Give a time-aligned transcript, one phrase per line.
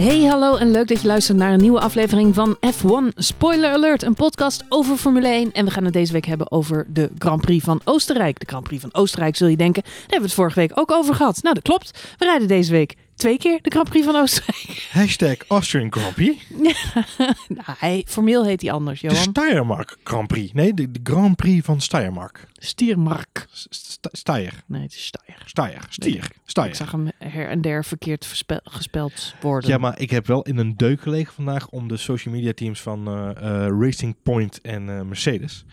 [0.00, 4.02] Hey, hallo en leuk dat je luistert naar een nieuwe aflevering van F1 Spoiler Alert,
[4.02, 5.52] een podcast over Formule 1.
[5.52, 8.38] En we gaan het deze week hebben over de Grand Prix van Oostenrijk.
[8.38, 10.90] De Grand Prix van Oostenrijk zul je denken, daar hebben we het vorige week ook
[10.90, 11.42] over gehad.
[11.42, 12.14] Nou, dat klopt.
[12.18, 14.86] We rijden deze week twee keer de Grand Prix van Oostenrijk.
[14.92, 16.44] Hashtag Austrian Grand Prix.
[17.48, 19.22] nou, hij, formeel heet hij anders, De Johan.
[19.22, 20.52] Steiermark Grand Prix.
[20.52, 22.48] Nee, de, de Grand Prix van Steiermark.
[22.54, 23.46] Stiermark.
[23.52, 24.62] St- Steier.
[24.66, 25.42] Nee, het is Steier.
[25.44, 25.86] Steier.
[25.88, 26.24] Stier.
[26.24, 26.74] Ik Steier.
[26.74, 29.70] zag hem her en der verkeerd gespeld worden.
[29.70, 32.80] Ja, maar ik heb wel in een deuk gelegen vandaag om de social media teams
[32.80, 33.30] van eh,
[33.64, 35.64] eh, Racing Point en eh, Mercedes.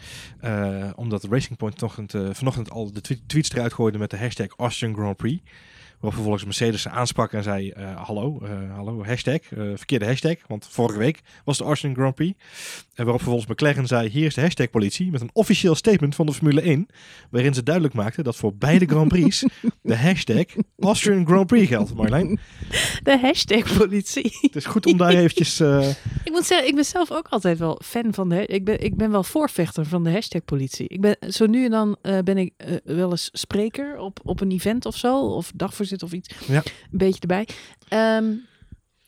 [0.96, 4.94] Omdat Racing Point vanochtend, vanochtend al de twe- tweets eruit gooide met de hashtag Austrian
[4.96, 5.42] Grand Prix.
[6.00, 10.36] Waarop vervolgens Mercedes aansprak en zei: eh, Hallo, eh, hallo, hashtag, eh, verkeerde hashtag.
[10.48, 12.40] Want vorige week was de Austrian Grand Prix.
[12.94, 15.12] En waarop vervolgens McLaren zei: Hier is de hashtag politie.
[15.12, 16.88] Met een officieel statement van de Formule 1.
[17.30, 19.46] Waarin ze duidelijk maakten dat voor beide Grand Prix
[19.82, 20.46] de hashtag
[20.80, 21.94] Austrian Grand Prix geldt.
[21.94, 22.40] Marjolein,
[23.04, 24.38] De hashtag politie.
[24.42, 25.60] het is goed om daar eventjes.
[26.24, 28.46] Ik moet zeggen, ik ben zelf ook altijd wel fan van de.
[28.46, 30.88] Ik ben, ik ben wel voorvechter van de hashtag politie.
[30.88, 34.86] Ik ben zo nu en dan ben ik wel eens spreker op, op een event
[34.86, 36.30] of zo, of dagvoorzitter of iets.
[36.48, 36.64] Ja.
[36.92, 37.48] Een beetje erbij.
[37.88, 38.26] Ehm,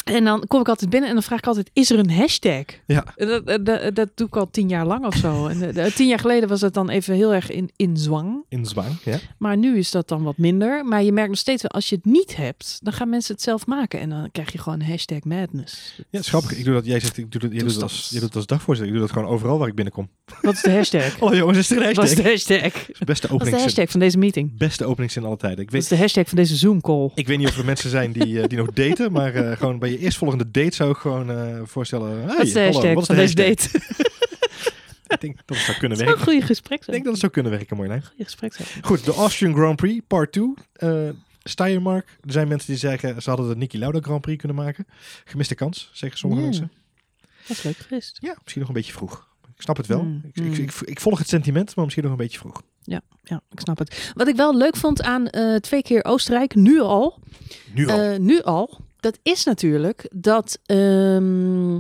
[0.04, 2.64] en dan kom ik altijd binnen en dan vraag ik altijd: is er een hashtag?
[2.86, 5.48] ja, En Dat, dat, dat, dat doe ik al tien jaar lang of zo.
[5.48, 8.44] En eh, de- tien jaar geleden was het dan even heel erg in, in zwang.
[8.50, 8.88] in zwang.
[9.04, 9.18] Ja.
[9.38, 10.86] Maar nu is dat dan wat minder.
[10.86, 13.44] Maar je merkt nog steeds wel, als je het niet hebt, dan gaan mensen het
[13.44, 14.00] zelf maken.
[14.00, 15.94] En dan krijg je gewoon hashtag madness.
[15.98, 16.58] Ja, het is grappig.
[16.58, 18.36] Ik doe dat, jij zegt, ik doe dat, je, doet dat als, je doet dat
[18.36, 18.94] als dagvoorzitter.
[18.94, 20.10] Ik doe dat gewoon overal waar ik binnenkom.
[20.42, 21.18] Wat is de hashtag?
[21.22, 22.26] Oh jongens, is er een Wat hashtag?
[22.26, 22.86] is de hashtag?
[23.06, 24.58] Beste Wat is de hashtag van deze meeting?
[24.58, 25.60] Beste openingszin alle tijden.
[25.64, 27.10] Ik Wat is weet, de hashtag van deze Zoom call?
[27.16, 29.80] ik weet niet of er mensen zijn die, eh, die nog daten, maar eh, gewoon
[29.80, 32.18] bij je eerstvolgende date zou ik gewoon eh, voorstellen.
[32.18, 33.70] Hey, Wat is de hallo, hashtag wat is van de deze date?
[35.08, 36.20] Ik denk dat het zou kunnen werken.
[36.24, 36.80] goede gesprek.
[36.80, 38.04] Ik denk dat het zou kunnen werken, Marjolein.
[38.06, 38.54] Goede gesprek.
[38.82, 40.54] Goed, de Austrian Grand Prix, part 2.
[40.74, 41.10] eh
[41.44, 42.08] Steiermark.
[42.26, 44.88] Er zijn mensen die zeggen, ze hadden de Niki Lauda Grand Prix kunnen maken.
[45.26, 46.48] Gemiste kans, zeggen sommige Ja.
[46.48, 46.72] mensen.
[47.48, 48.18] Dat is leuk geweest.
[48.22, 49.28] Ja, misschien nog een beetje vroeg.
[49.56, 50.04] Ik snap het wel.
[50.04, 50.54] Mm, Ik, ik, mm.
[50.54, 52.62] ik, ik volg het sentiment, maar misschien nog een beetje vroeg.
[52.84, 53.02] Ja,
[53.52, 54.12] ik snap het.
[54.16, 57.20] Wat ik wel leuk vond aan eh, twee keer Oostenrijk, nu al,
[57.74, 58.00] Nu al.
[58.00, 61.80] Eh, nu al, dat is natuurlijk dat, ehm,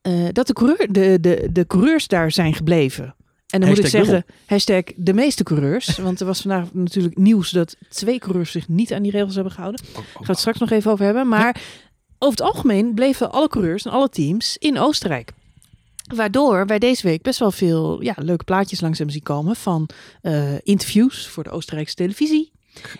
[0.00, 3.14] eh, dat de, coureur, de, de, de coureurs daar zijn gebleven.
[3.46, 5.96] En dan moet ik zeggen, hashtag de meeste coureurs.
[5.98, 9.52] Want er was vandaag natuurlijk nieuws dat twee coureurs zich niet aan die regels hebben
[9.52, 9.80] gehouden.
[9.84, 11.28] Daar Oh, oh, gaan we het straks nog even over hebben.
[11.28, 11.62] Maar
[12.18, 15.32] over het algemeen bleven alle coureurs en alle teams in Oostenrijk.
[16.14, 19.88] Waardoor wij deze week best wel veel ja, leuke plaatjes langs hebben zien komen van
[20.20, 22.52] eh, interviews voor de Oostenrijkse televisie.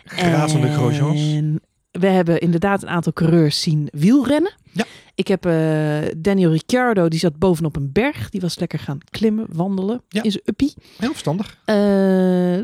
[0.04, 1.20] Grazende Grosjeans.
[1.20, 1.60] En
[2.00, 4.52] we hebben inderdaad een aantal coureurs zien wielrennen.
[4.74, 4.84] Ja.
[5.16, 8.30] Ik heb eh, Daniel Ricciardo, die zat bovenop een berg.
[8.30, 10.22] Die was lekker gaan klimmen, wandelen Ja.
[10.22, 10.74] in zijn uppie.
[10.98, 11.58] Heel verstandig.
[11.64, 11.74] Eh,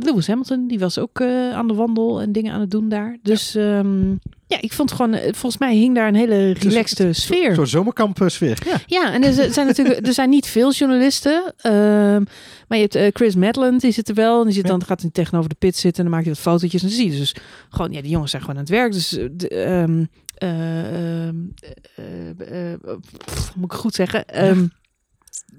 [0.00, 3.18] Lewis Hamilton, die was ook eh, aan de wandel en dingen aan het doen daar.
[3.22, 3.82] Dus ja,
[4.46, 7.54] ja ik vond gewoon, volgens mij hing daar een hele relaxte sfeer.
[7.54, 8.58] Soort zomerkamp sfeer.
[8.66, 8.80] Ja.
[8.86, 11.52] Ja, en er zijn natuurlijk er zijn niet veel journalisten.
[11.56, 12.22] ehm,
[12.68, 14.38] maar je hebt Chris Madland, die zit er wel.
[14.40, 16.52] En die zit dan gaat hij tegenover de pit zitten en dan maakt hij wat
[16.52, 16.82] fotootjes.
[16.82, 17.34] En dan zie je dus
[17.70, 18.92] gewoon, ja, die jongens zijn gewoon aan het werk.
[18.92, 20.04] Dus de, ehm,
[20.40, 22.74] eh, eh,
[23.24, 24.26] pff, moet ik goed zeggen?
[24.26, 24.66] Ehm,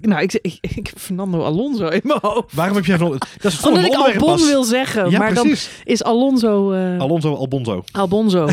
[0.01, 2.53] Nou, ik, ik, ik heb Fernando Alonso in mijn hoofd.
[2.53, 3.17] Waarom heb jij nog...
[3.41, 4.45] Dat is Omdat ik Albon pas.
[4.45, 5.69] wil zeggen, Ja, maar precies.
[5.77, 6.71] dan is Alonso...
[6.71, 7.83] eh Alonso Albonzo.
[7.91, 8.49] Albonzo.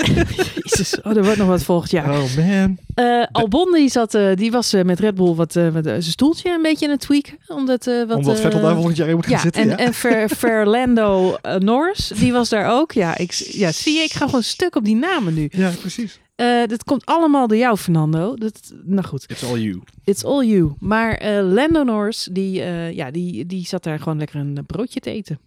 [0.62, 2.10] Jezus, oh, er wordt nog wat volgend jaar.
[2.10, 2.78] Oh man.
[2.94, 6.62] Eh, Albon die, zat, eh, die was met Red Bull wat, met zijn stoeltje een
[6.62, 7.38] beetje aan het tweaken.
[7.46, 9.62] Omdat, wat, Omdat Vettel daar volgend jaar in moet gaan ja, zitten.
[9.62, 9.76] en, ja.
[9.76, 12.92] en Fer, Fernando Norris, die was daar ook.
[12.92, 15.48] Ja, ik, ja, zie je, ik ga gewoon stuk op die namen nu.
[15.52, 16.20] ja, precies.
[16.34, 18.34] Eh, dat komt allemaal door jou, Fernando.
[18.36, 19.82] Dat, nou goed, It's all you.
[20.04, 20.74] it's all you.
[20.78, 25.00] Maar eh, Lando Norris, die, eh, ja, die, die zat daar gewoon lekker een broodje
[25.00, 25.40] te eten.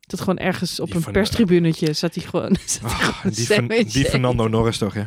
[0.00, 2.56] Dat gewoon ergens op Die een perstribunetje zat hij gewoon.
[2.64, 5.04] zat gewoon die, die Fernando Norris toch, hè?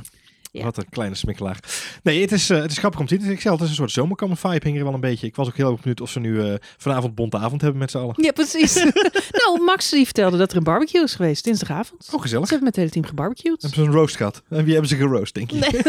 [0.56, 0.64] Ja.
[0.64, 1.60] Wat een kleine smikkelaar.
[2.04, 3.32] Nee, het is, eh, het is grappig om te zien.
[3.32, 5.28] Ik zei het is een soort zomerkamp vibe hing er wel een beetje.
[5.28, 7.92] Ik was ook heel erg benieuwd of ze nu eh, vanavond bonte avond hebben met
[7.92, 8.14] z'n allen.
[8.18, 8.76] Ja, precies.
[9.42, 12.10] nou, Max die vertelde dat er een barbecue is geweest dinsdagavond.
[12.14, 12.48] Oh, gezellig.
[12.48, 13.62] Ze hebben met het hele team gebarbecued.
[13.62, 14.42] Hebben ze een roast gehad?
[14.50, 15.84] En wie hebben ze geroost, denk je?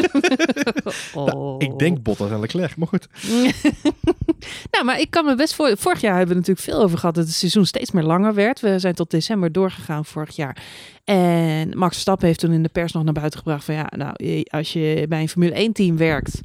[1.14, 1.24] Oh.
[1.36, 3.08] Nou, Ik denk Bottas en Leclerc, maar goed.
[4.70, 5.76] nou, maar ik kan me best voor.
[5.76, 8.60] Vorig jaar hebben we natuurlijk veel over gehad dat het seizoen steeds meer langer werd.
[8.60, 10.62] We zijn tot december doorgegaan vorig jaar.
[11.06, 14.42] En Max Verstappen heeft toen in de pers nog naar buiten gebracht van ja, nou,
[14.48, 16.40] als je bij een Formule 1 team werkt.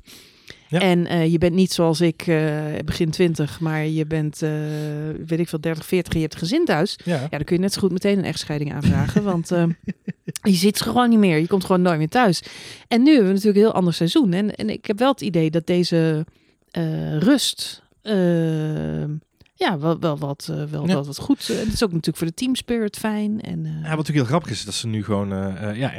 [0.72, 0.80] Ja.
[0.80, 4.52] En eh, je bent niet zoals ik eh, begin 20, maar je bent, eh,
[5.25, 7.00] weet ik veel, 30, 40 en je hebt een gezin thuis.
[7.04, 7.16] Ja.
[7.16, 9.24] Ja, dan kun je net zo goed meteen een echtscheiding aanvragen.
[9.24, 9.50] want
[10.42, 11.38] je zit gewoon niet meer.
[11.38, 12.44] Je komt gewoon nooit meer thuis.
[12.88, 14.34] En nu hebben we natuurlijk een heel ander seizoen.
[14.34, 16.25] En, en ik heb wel het idee dat deze
[17.19, 17.84] rust.
[19.62, 20.94] Ja, wel, wel, wat, eh, wel, Ja.
[20.94, 21.48] wel wat goed.
[21.48, 23.42] Het is ook natuurlijk voor de team spirit fijn.
[23.42, 25.90] En, eh, Ja, wat natuurlijk heel grappig is, is dat ze nu gewoon, eh, ja,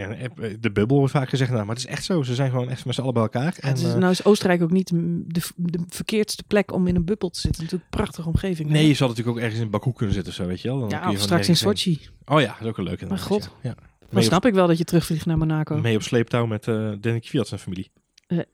[0.60, 2.22] de bubbel wordt vaak gezegd, nou, maar het is echt zo.
[2.22, 3.54] Ze zijn gewoon echt met z'n allen bij elkaar.
[3.60, 6.96] ja, is, en, eh, nou is Oostenrijk ook niet de, de verkeerdste plek om in
[6.96, 7.62] een bubbel te zitten.
[7.62, 8.68] Natuurlijk een prachtige omgeving.
[8.68, 8.74] hè?
[8.74, 10.78] nee, je zal natuurlijk ook ergens in Baku kunnen zitten, zo weet je wel.
[10.80, 11.56] Dan ja, je of straks in heen.
[11.76, 12.00] Sochi.
[12.24, 13.06] Oh ja, dat is ook een leuke.
[13.06, 13.50] Maar god.
[13.62, 13.74] Ja.
[14.12, 15.76] Op, snap ik wel dat je terugvliegt naar Monaco.
[15.76, 17.90] mee op sleeptouw met eh Danny Fiat en familie.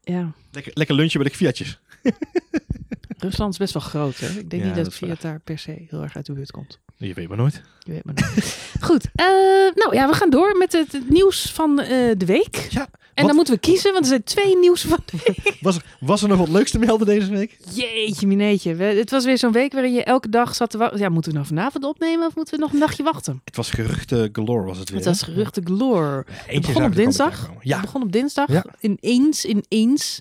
[0.02, 1.80] Ja, Lekker, lekker lunchen bij de Fiatjes.
[3.18, 4.16] Rusland is best wel groot.
[4.18, 4.26] Hè?
[4.38, 6.50] Ik denk Ja, niet dat dat Fiat daar per se heel erg uit de buurt
[6.50, 6.78] komt.
[6.96, 7.62] Je weet maar nooit.
[7.78, 8.58] Je weet maar niet.
[8.88, 9.26] Goed, eh,
[9.74, 12.56] nou ja, we gaan door met het, het nieuws van eh, de week.
[12.70, 15.56] Ja, En wat- dan moeten we kiezen, want er zijn twee nieuws van de week.
[15.60, 17.58] Was er, was er nog wat leuks te melden deze week?
[17.74, 18.74] Jeetje, mineetje.
[18.74, 20.98] We- Het was weer zo'n week waarin je elke dag zat te wachten.
[20.98, 23.40] Ja, moeten we nou vanavond opnemen of moeten we nog een dagje wachten?
[23.44, 24.98] Het was geruchten galore was het weer.
[24.98, 26.24] Het was geruchten galore.
[26.26, 27.32] Ja, Het begon op dinsdag.
[27.40, 27.54] aankomen.
[27.58, 28.52] Het Ja, begon op dinsdag.
[28.52, 28.64] Ja.
[28.80, 30.20] Ineens, ineens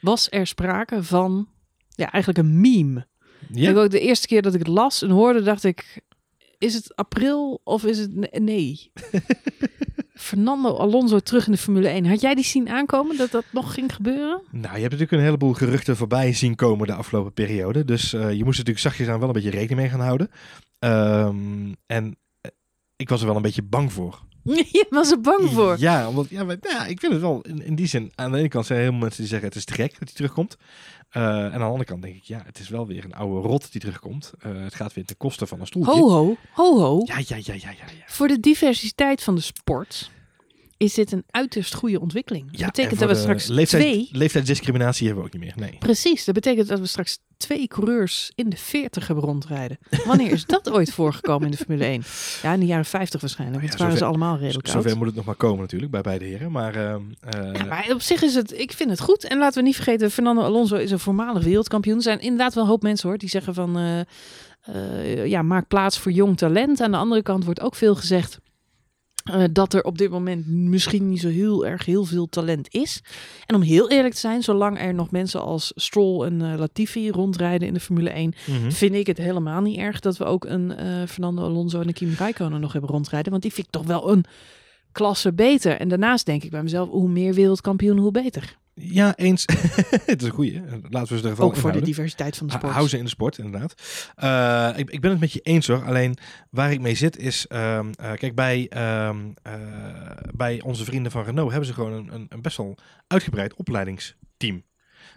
[0.00, 1.48] was er sprake van
[2.02, 3.06] ja, eigenlijk een meme.
[3.52, 3.70] ja.
[3.70, 6.00] Ik ook de eerste keer dat ik het las en hoorde, dacht ik:
[6.58, 8.90] is het april of is het ne- nee?
[10.14, 12.06] Fernando Alonso terug in de Formule 1.
[12.06, 14.42] Had jij die zien aankomen dat dat nog ging gebeuren?
[14.50, 17.84] Nou, je hebt natuurlijk een heleboel geruchten voorbij zien komen de afgelopen periode.
[17.84, 20.30] Dus eh, je moest er natuurlijk zachtjes aan wel een beetje rekening mee gaan houden.
[20.78, 22.50] Ehm, en eh,
[22.96, 24.20] ik was er wel een beetje bang voor.
[24.72, 25.76] Je was er bang voor.
[25.78, 28.12] Ja, omdat, ja, maar, ja, ik vind het wel in, in die zin.
[28.14, 29.90] Aan de ene kant zijn er heel veel mensen die zeggen het is te gek
[29.90, 30.56] dat hij terugkomt.
[31.12, 33.48] Eh, en aan de andere kant denk ik, ja, het is wel weer een oude
[33.48, 34.32] rot die terugkomt.
[34.38, 36.00] Eh, het gaat weer ten koste van een stoeltje.
[36.00, 37.02] Ho ho, ho ho.
[37.04, 37.70] Ja, ja, ja, ja, ja.
[37.70, 38.04] ja.
[38.06, 40.10] Voor de diversiteit van de sport
[40.82, 42.50] is dit een uiterst goede ontwikkeling.
[42.50, 44.08] Dat Ja, betekent en dat we straks leeftijd, twee...
[44.12, 45.68] Leeftijdsdiscriminatie hebben we ook niet meer.
[45.68, 45.78] Nee.
[45.78, 49.78] Precies, dat betekent dat we straks twee coureurs in de 40 hebben rondrijden.
[50.04, 52.02] Wanneer is dat ooit voorgekomen in de Formule 1?
[52.42, 53.60] Ja, in de jaren 50 waarschijnlijk.
[53.60, 54.82] Want ja, waren ze allemaal redelijk oud.
[54.82, 56.52] Zover moet het nog maar komen natuurlijk bij beide heren.
[56.52, 57.00] Maar, Ja,
[57.68, 59.24] maar op zich is het, ik vind het goed.
[59.24, 61.96] En laten we niet vergeten, Fernando Alonso is een voormalig wereldkampioen.
[61.96, 64.00] Er zijn inderdaad wel een hoop mensen hoor, die zeggen van, eh,
[64.62, 66.80] eh, ja, maak plaats voor jong talent.
[66.80, 68.38] Aan de andere kant wordt ook veel gezegd
[69.24, 73.02] eh, dat er op dit moment misschien niet zo heel erg heel veel talent is.
[73.46, 77.10] En om heel eerlijk te zijn, zolang er nog mensen als Stroll en eh, Latifi
[77.10, 78.70] rondrijden in de Formule 1, mhm.
[78.70, 81.94] vind ik het helemaal niet erg dat we ook een eh, Fernando Alonso en een
[81.94, 83.30] Kimi Räikkönen nog hebben rondrijden.
[83.30, 84.24] Want die vind ik toch wel een
[84.92, 85.76] klasse beter.
[85.76, 88.56] En daarnaast denk ik bij mezelf, hoe meer wereldkampioen, hoe beter.
[88.74, 89.44] Ja, eens.
[90.06, 90.62] het is een goeie.
[90.88, 92.72] Laten we ze er gewoon Ook voor de diversiteit van de sport.
[92.72, 93.74] Hou ze in de sport, inderdaad.
[94.14, 95.84] Eh, ik, ik ben het met je eens hoor.
[95.84, 96.16] Alleen
[96.50, 97.46] waar ik mee zit is...
[97.46, 99.52] ehm, eh, kijk, bij, ehm, eh,
[100.34, 104.62] bij onze vrienden van Renault hebben ze gewoon een, een, een best wel uitgebreid opleidingsteam.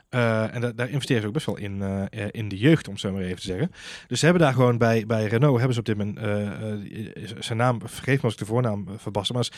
[0.10, 1.84] En da- daar investeren ze ook best wel in,
[2.32, 3.72] in de jeugd, om het zo maar even te zeggen.
[4.08, 6.20] Dus ze hebben daar gewoon bij, bij Renault, hebben ze op dit moment,
[7.40, 9.52] zijn naam, vergeet me als ik de voornaam verbassen, maar is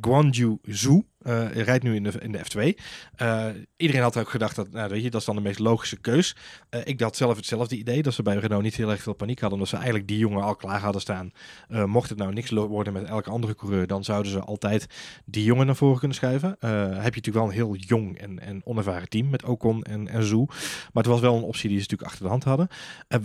[0.00, 1.00] Guanju Zhu.
[1.22, 2.80] Eh, rijdt nu in de, in de F2.
[3.14, 3.46] Eh,
[3.76, 6.36] iedereen had ook gedacht dat, nou weet je, dat is dan de meest logische keus.
[6.68, 9.40] Eh, ik had zelf hetzelfde idee, dat ze bij Renault niet heel erg veel paniek
[9.40, 11.32] hadden, omdat ze eigenlijk die jongen al klaar hadden staan.
[11.68, 14.86] Mocht het nou niks worden met elke andere coureur, dan zouden ze altijd
[15.24, 16.48] die jongen naar voren kunnen schuiven.
[16.48, 20.22] Heb je natuurlijk wel een heel jong en, en onervaren team met Ocon en, en
[20.24, 20.44] Zhu.
[20.46, 22.68] Maar het was wel een optie die ze natuurlijk achter de hand hadden.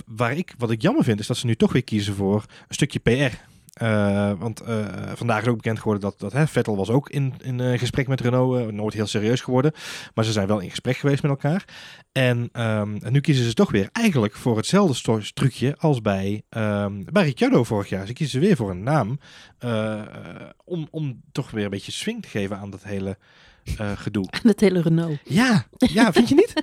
[0.06, 2.76] Waar ik, wat ik jammer vind, is dat ze nu toch weer kiezen voor een
[2.76, 3.56] stukje PR.
[3.78, 7.34] Eh, want eh, vandaag is ook bekend geworden dat, dat hè, Vettel was ook in,
[7.44, 8.72] in eh, gesprek met Renault.
[8.72, 9.72] nooit heel serieus geworden.
[10.14, 11.66] Maar ze zijn wel in gesprek geweest met elkaar.
[12.12, 17.04] En, ehm, en nu kiezen ze toch weer eigenlijk voor hetzelfde trucje als bij, ehm,
[17.04, 18.08] bij Ricciardo vorig jaar.
[18.08, 19.20] Ze kiezen weer voor een naam.
[20.66, 23.18] om, om toch weer een beetje swing te geven aan dat hele
[23.96, 24.28] gedoe.
[24.30, 25.20] En het hele Renault.
[25.24, 26.54] Ja, ja, vind je niet?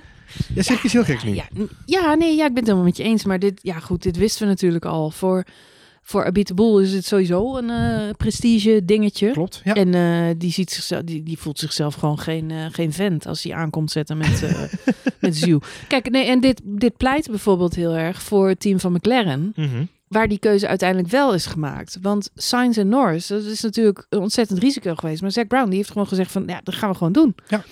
[0.53, 1.33] Ja, zeg iets heel geks nu.
[1.33, 1.45] Ja,
[1.85, 3.25] ja, nee, ja, ik ben het helemaal met je eens.
[3.25, 5.11] Maar dit, ja, goed, dit wisten we natuurlijk al.
[5.11, 5.43] Voor,
[6.07, 9.31] voor Abit de Boel is het sowieso een eh, prestige dingetje.
[9.31, 9.73] Klopt, ja.
[9.73, 13.43] En eh, die, ziet zichzelf, die, die voelt zichzelf gewoon geen, eh, geen vent als
[13.43, 14.43] hij aankomt zetten met,
[15.19, 15.61] met Ziel.
[15.87, 19.53] Kijk, nee, en dit, dit pleit bijvoorbeeld heel erg voor het team van McLaren.
[19.55, 19.85] Mhm.
[20.07, 21.97] Waar die keuze uiteindelijk wel is gemaakt.
[22.01, 25.21] Want Sainz en Norris, dat is natuurlijk een ontzettend risico geweest.
[25.21, 27.35] Maar Zack Brown die heeft gewoon gezegd van, ja, dat gaan we gewoon doen.
[27.47, 27.63] Ja.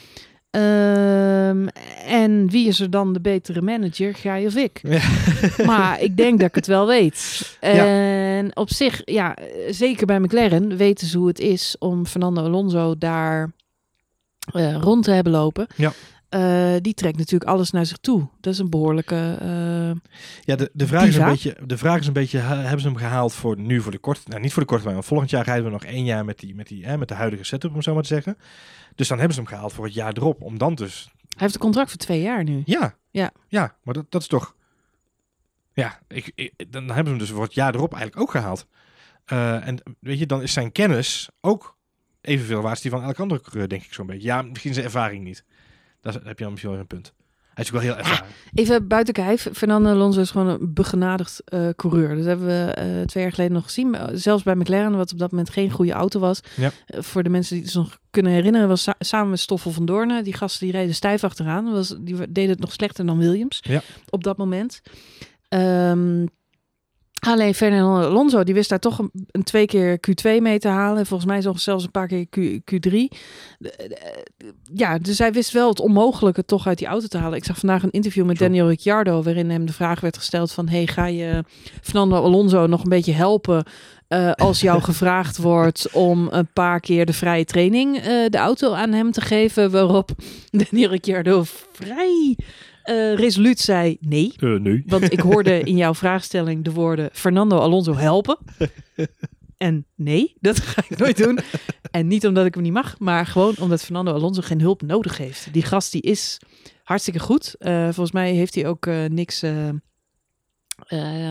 [0.53, 1.67] Ehm,
[2.05, 4.79] en wie is er dan de betere manager, jij of ik?
[4.83, 5.01] Ja.
[5.65, 7.41] Maar ik denk dat ik het wel weet.
[7.59, 9.37] En op zich, ja,
[9.69, 13.51] zeker bij McLaren weten ze hoe het is om Fernando Alonso daar
[14.53, 15.67] eh, rond te hebben lopen.
[15.75, 15.91] Ja.
[16.29, 18.27] Eh, die trekt natuurlijk alles naar zich toe.
[18.41, 19.37] Dat is een behoorlijke.
[19.41, 19.91] eh,
[20.41, 22.97] Ja, de, de, vraag is een beetje, de vraag is een beetje, hebben ze hem
[22.97, 25.45] gehaald voor nu voor de korte, nou niet voor de korte termijn, want volgend jaar
[25.45, 27.81] rijden we nog één jaar met, die, met, die, hè, met de huidige setup, om
[27.81, 28.37] zo maar te zeggen.
[28.95, 31.53] Dus dan hebben ze hem gehaald voor het jaar erop, om dan dus, hij heeft
[31.53, 32.61] een contract voor twee jaar nu.
[32.65, 33.31] ja, Ja.
[33.47, 34.55] ja maar dat, dat is toch,
[35.73, 38.67] ja, ik, ik- dan hebben ze hem dus voor het jaar erop eigenlijk ook gehaald.
[39.25, 41.77] Eh, en weet je, dan is zijn kennis ook
[42.21, 44.27] evenveel waard als die van elke andere coureur, denk ik zo'n beetje.
[44.27, 45.43] Ja, misschien zijn ervaring niet.
[46.01, 47.13] Daar heb je dan misschien wel een punt.
[47.53, 48.25] Hij is ook wel heel ervaren.
[48.53, 49.47] Even buiten kijf.
[49.53, 52.15] Fernando Alonso is gewoon een begenadigd eh, coureur.
[52.15, 53.89] Dat hebben we eh, twee jaar geleden nog gezien.
[53.89, 56.39] Maar Zelfs bij McLaren, wat op dat moment geen goede auto was.
[56.55, 56.71] Ja.
[56.85, 59.71] Eh, voor de mensen die het zich nog kunnen herinneren, was sa- samen met Stoffel
[59.71, 60.23] van Doornen.
[60.23, 61.71] Die gasten die reden stijf achteraan.
[61.71, 63.81] Was, die deden het nog slechter dan Williams Ja.
[64.09, 64.81] op dat moment.
[65.49, 66.25] Ehm,
[67.27, 71.05] alleen Fernando Alonso, die wist daar toch een, een twee keer Q2 mee te halen.
[71.05, 72.37] Volgens mij zelfs zelfs een paar keer Q,
[72.71, 72.89] Q3.
[72.89, 73.07] De-
[73.59, 73.97] de-
[74.73, 77.37] ja, dus hij wist wel het onmogelijke toch uit die auto te halen.
[77.37, 78.37] Ik zag vandaag een interview met.
[78.37, 81.43] Daniel Ricciardo, waarin hem de vraag werd gesteld van, hey, ga je
[81.81, 83.63] Fernando Alonso nog een beetje helpen
[84.07, 88.73] eh, als jou gevraagd wordt om een paar keer de vrije training eh, de auto
[88.73, 90.09] aan hem te geven, waarop
[90.69, 92.37] Daniel Ricciardo vrij
[92.83, 94.33] eh, resoluut zei nee.
[94.39, 94.83] Eh, nee.
[94.85, 98.37] Want ik hoorde in jouw vraagstelling de woorden Fernando Alonso helpen.
[99.57, 101.39] En nee, dat ga ik nooit doen.
[101.91, 105.17] En niet omdat ik hem niet mag, maar gewoon omdat Fernando Alonso geen hulp nodig
[105.17, 105.53] heeft.
[105.53, 106.37] Die gast die is
[106.83, 107.55] hartstikke goed.
[107.59, 109.43] Eh, volgens mij heeft hij ook niks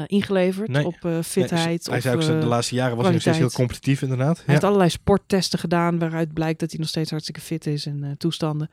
[0.07, 0.87] ingeleverd Nee.
[0.87, 1.87] op eh, fitheid.
[1.87, 4.37] hij of, zei ook, eh, de laatste jaren was hij nog steeds heel competitief inderdaad.
[4.37, 4.51] hij Ja.
[4.53, 8.71] heeft allerlei sporttesten gedaan waaruit blijkt dat hij nog steeds hartstikke fit is en toestanden.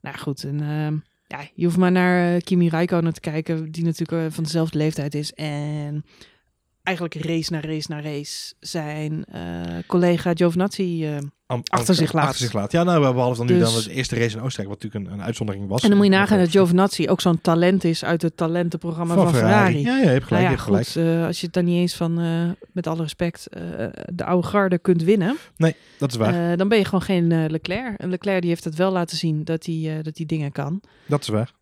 [0.00, 3.84] Nou goed, en, ehm, ja, je hoeft maar naar eh, Kimi Räikkönen te kijken, die
[3.84, 5.32] natuurlijk eh, van dezelfde leeftijd is.
[5.32, 6.04] En
[6.82, 11.06] eigenlijk race na race na race zijn eh, collega Giovinazzi...
[11.06, 12.24] Am- achter zich laat.
[12.24, 12.72] Achter zich laat.
[12.72, 15.18] Ja, nou, behalve dan nu Dus- dan de eerste race in Oostenrijk, wat natuurlijk een,
[15.18, 15.82] een uitzondering was.
[15.82, 19.14] en dan moet je nagaan dat van Giovinazzi ook zo'n talent is uit het talentenprogramma
[19.14, 19.80] van, Ferrari.
[19.80, 20.30] Ja, ja, je hebt gelijk.
[20.30, 20.86] Nou je ja, hebt gelijk.
[20.86, 23.60] goed, eh, als je het dan niet eens van, eh, met alle respect, eh,
[24.12, 26.56] de oude garde kunt winnen, Nee, dat is waar.
[26.56, 27.98] dan ben je gewoon geen Leclerc.
[28.00, 30.80] En Leclerc die heeft het wel laten zien dat hij, dat hij dingen kan.
[31.06, 31.52] dat is waar.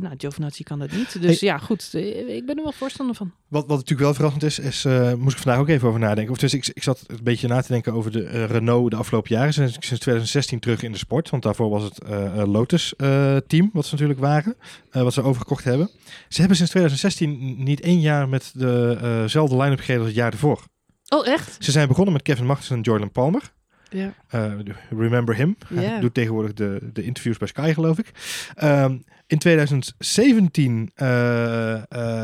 [0.00, 1.22] Nou, Giovinazzi kan dat niet.
[1.22, 1.94] Dus ja, goed,
[2.26, 3.32] ik ben er wel voorstander van.
[3.48, 4.84] Wat, wat natuurlijk wel verrassend is, is
[5.18, 6.32] moest ik vandaag ook even over nadenken.
[6.32, 9.14] Of dus ik, ik zat een beetje na te denken over de Renault de afgelopen
[9.24, 9.52] jaren.
[9.52, 11.30] Sinds, sinds 2016 terug in de sport.
[11.30, 14.56] Want daarvoor was het eh, eh, Lotus eh, team, wat ze natuurlijk waren.
[14.90, 15.90] eh, wat ze overgekocht hebben.
[16.28, 20.62] Ze hebben sinds 2016 niet één jaar met dezelfde line-up gereden als het jaar ervoor.
[21.08, 21.56] Oh, echt?
[21.58, 23.52] Ze zijn begonnen met Kevin Magnussen en Jordan Palmer.
[23.88, 24.14] Ja.
[24.28, 24.52] Eh,
[24.90, 25.56] remember him.
[25.74, 28.10] Hij doet tegenwoordig de, de interviews bij Sky, geloof ik.
[28.54, 31.82] Ehm, in 2017 eh, eh,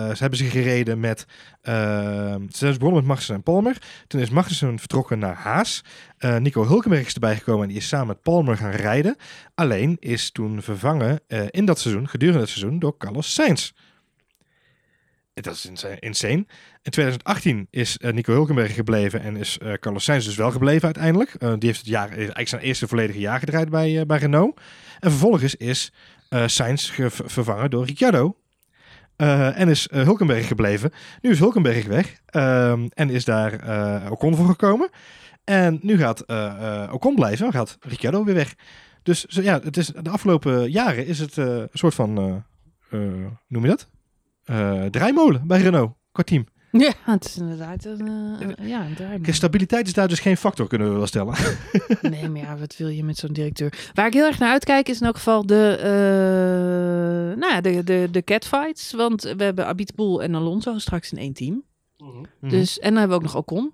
[0.08, 1.26] ze hebben ze gereden met...
[1.62, 3.76] ehm, ze zijn dus begonnen met Magnussen en Palmer.
[4.06, 5.84] Toen is Magnussen vertrokken naar Haas.
[6.38, 9.16] Nico Hulkenberg is erbij gekomen en die is samen met Palmer gaan rijden.
[9.54, 13.72] Alleen is toen vervangen in dat seizoen, gedurende het seizoen, door Carlos Sainz.
[15.34, 16.46] Dat is insa- insane.
[16.82, 20.84] In 2018 is eh, Nico Hulkenberg gebleven en is eh, Carlos Sainz dus wel gebleven
[20.84, 21.34] uiteindelijk.
[21.34, 24.60] Eh, die heeft het jaar, eigenlijk zijn eerste volledige jaar gedraaid bij, bij Renault.
[25.00, 25.92] En vervolgens is
[26.46, 28.36] Sainz ge- vervangen door Ricciardo.
[29.16, 30.92] En is Hulkenberg gebleven.
[31.20, 34.90] Nu is Hulkenberg weg ehm, en is daar Ocon voor gekomen.
[35.44, 36.24] En nu gaat
[36.92, 38.54] Ocon blijven en gaat Ricciardo weer weg.
[39.02, 42.14] Dus ja, het is, de afgelopen jaren is het een soort van,
[43.48, 43.88] noem je dat?
[44.44, 46.46] Eh, draaimolen bij Renault, qua team.
[46.72, 48.08] Ja, het is inderdaad een,
[48.58, 49.20] eh, ja, een.
[49.22, 51.34] Kijk, stabiliteit is daar dus geen factor, kunnen we wel stellen.
[52.10, 53.90] Nee, maar ja, wat wil je met zo'n directeur?
[53.94, 57.84] Waar ik heel erg naar uitkijk is in elk geval de, eh, nou ja, de,
[57.84, 58.92] de, de catfights.
[58.92, 61.64] Want we hebben Abitboel en Alonso straks in één team.
[62.40, 63.72] Dus, en dan hebben we ook nog Ocon.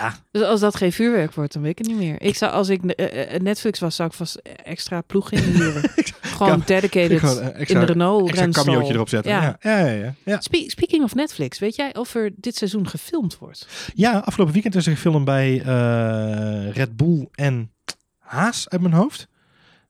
[0.00, 2.22] Ja, Dus als dat geen vuurwerk wordt, dan weet ik het niet meer.
[2.22, 5.90] Ik zou, als ik eh, eh, Netflix was, zou ik vast extra ploeg in huren.
[6.22, 8.64] Gewoon Kan- dedicated gewoon een in de Renault extra renstal.
[8.64, 9.32] camiootje erop zetten.
[9.32, 9.56] Ja.
[9.60, 9.92] Ja, ja, ja.
[9.94, 10.40] ja, ja.
[10.40, 13.66] Spe- speaking of Netflix, weet jij of er dit seizoen gefilmd wordt?
[13.94, 17.70] Ja, afgelopen weekend is er gefilmd bij eh, Red Bull en
[18.18, 19.28] Haas uit mijn hoofd.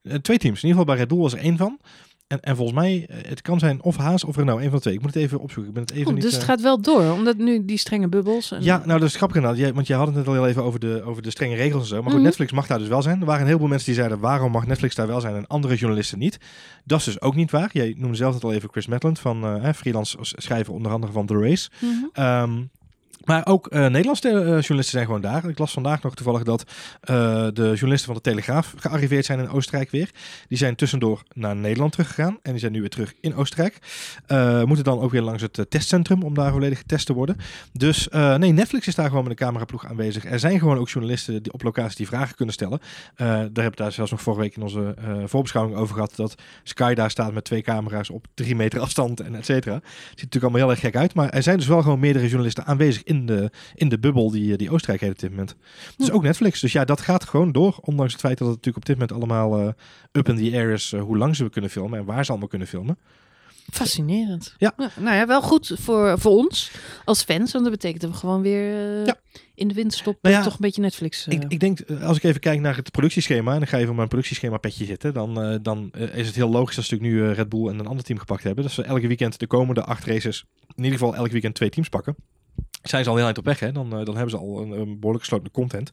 [0.03, 0.63] Eh, twee teams.
[0.63, 1.79] In ieder geval bij Red Bull was er één van.
[2.33, 4.59] En, en volgens mij, eh, het kan zijn of Haas of Renault.
[4.61, 4.95] Een van de twee.
[4.95, 5.69] Ik moet het even opzoeken.
[5.69, 6.23] Ik ben het even Oh, niet...
[6.23, 8.51] dus eh, het gaat wel door, omdat nu die strenge bubbels...
[8.51, 9.75] En, Ja, nou dat is grappig inderdaad.
[9.75, 11.95] Want jij had het net al even over de, over de strenge regels en zo.
[11.95, 12.23] Maar goed, Mhm.
[12.23, 13.21] Netflix mag daar dus wel zijn.
[13.21, 15.75] Er waren een heleboel mensen die zeiden, waarom mag Netflix daar wel zijn en andere
[15.75, 16.39] journalisten niet?
[16.85, 17.71] Dat is dus ook niet waar.
[17.73, 21.13] Jij noemde zelf het al even Chris Maitland van eh, hè, freelance schrijver onder andere
[21.13, 21.71] van The Race.
[22.13, 22.53] Ehm,
[23.25, 25.49] maar ook eh, Nederlandse eh, journalisten zijn gewoon daar.
[25.49, 26.63] Ik las vandaag nog toevallig dat
[27.01, 27.15] eh,
[27.53, 30.11] de journalisten van de Telegraaf gearriveerd zijn in Oostenrijk weer.
[30.49, 33.79] Die zijn tussendoor naar Nederland teruggegaan en die zijn nu weer terug in Oostenrijk.
[34.67, 37.37] Moeten dan ook weer langs het testcentrum om daar volledig getest te worden.
[37.73, 40.25] Dus nee, Netflix is daar gewoon met een cameraploeg aanwezig.
[40.25, 42.81] Er zijn gewoon ook journalisten die op locatie die vragen kunnen stellen.
[43.17, 46.17] Daar hebben we daar zelfs nog vorige week in onze voorbeschouwing over gehad.
[46.17, 49.81] Dat Sky daar staat met twee camera's op drie meter afstand en et cetera.
[49.83, 51.15] Ziet natuurlijk allemaal heel erg gek uit.
[51.15, 54.53] Maar er zijn dus wel gewoon meerdere journalisten aanwezig in de, in de bubbel die,
[54.53, 55.57] eh, die Oostenrijk heeft op dit moment.
[55.97, 56.61] Dus ook Netflix.
[56.61, 57.79] Dus ja, dat gaat gewoon door.
[57.81, 59.73] Ondanks het feit dat het natuurlijk op dit moment allemaal eh,
[60.13, 60.93] up in the air is.
[60.93, 62.99] eh, hoe lang ze kunnen filmen en waar ze allemaal kunnen filmen.
[63.71, 64.55] Fascinerend.
[64.59, 64.73] Ja.
[64.77, 66.71] Nou ja, wel goed voor, voor ons
[67.05, 67.53] als fans.
[67.53, 69.17] Want dat betekent dat we gewoon weer Ja.
[69.55, 70.31] in de wind stoppen.
[70.31, 71.27] Nou ja, toch een beetje Netflix.
[71.27, 73.95] Ik, ik denk, als ik even kijk naar het productieschema, en dan ga je van
[73.97, 77.49] mijn productieschema petje zitten, dan, dan is het heel logisch dat ze natuurlijk nu Red
[77.49, 78.65] Bull en een ander team gepakt hebben.
[78.65, 81.89] Dat ze elke weekend de komende acht races, in ieder geval elk weekend twee teams
[81.89, 82.17] pakken.
[82.83, 83.73] Zijn ze al heel eind op weg, hè?
[83.73, 85.91] Dan, eh, dan hebben ze al een, een behoorlijk gesloten content.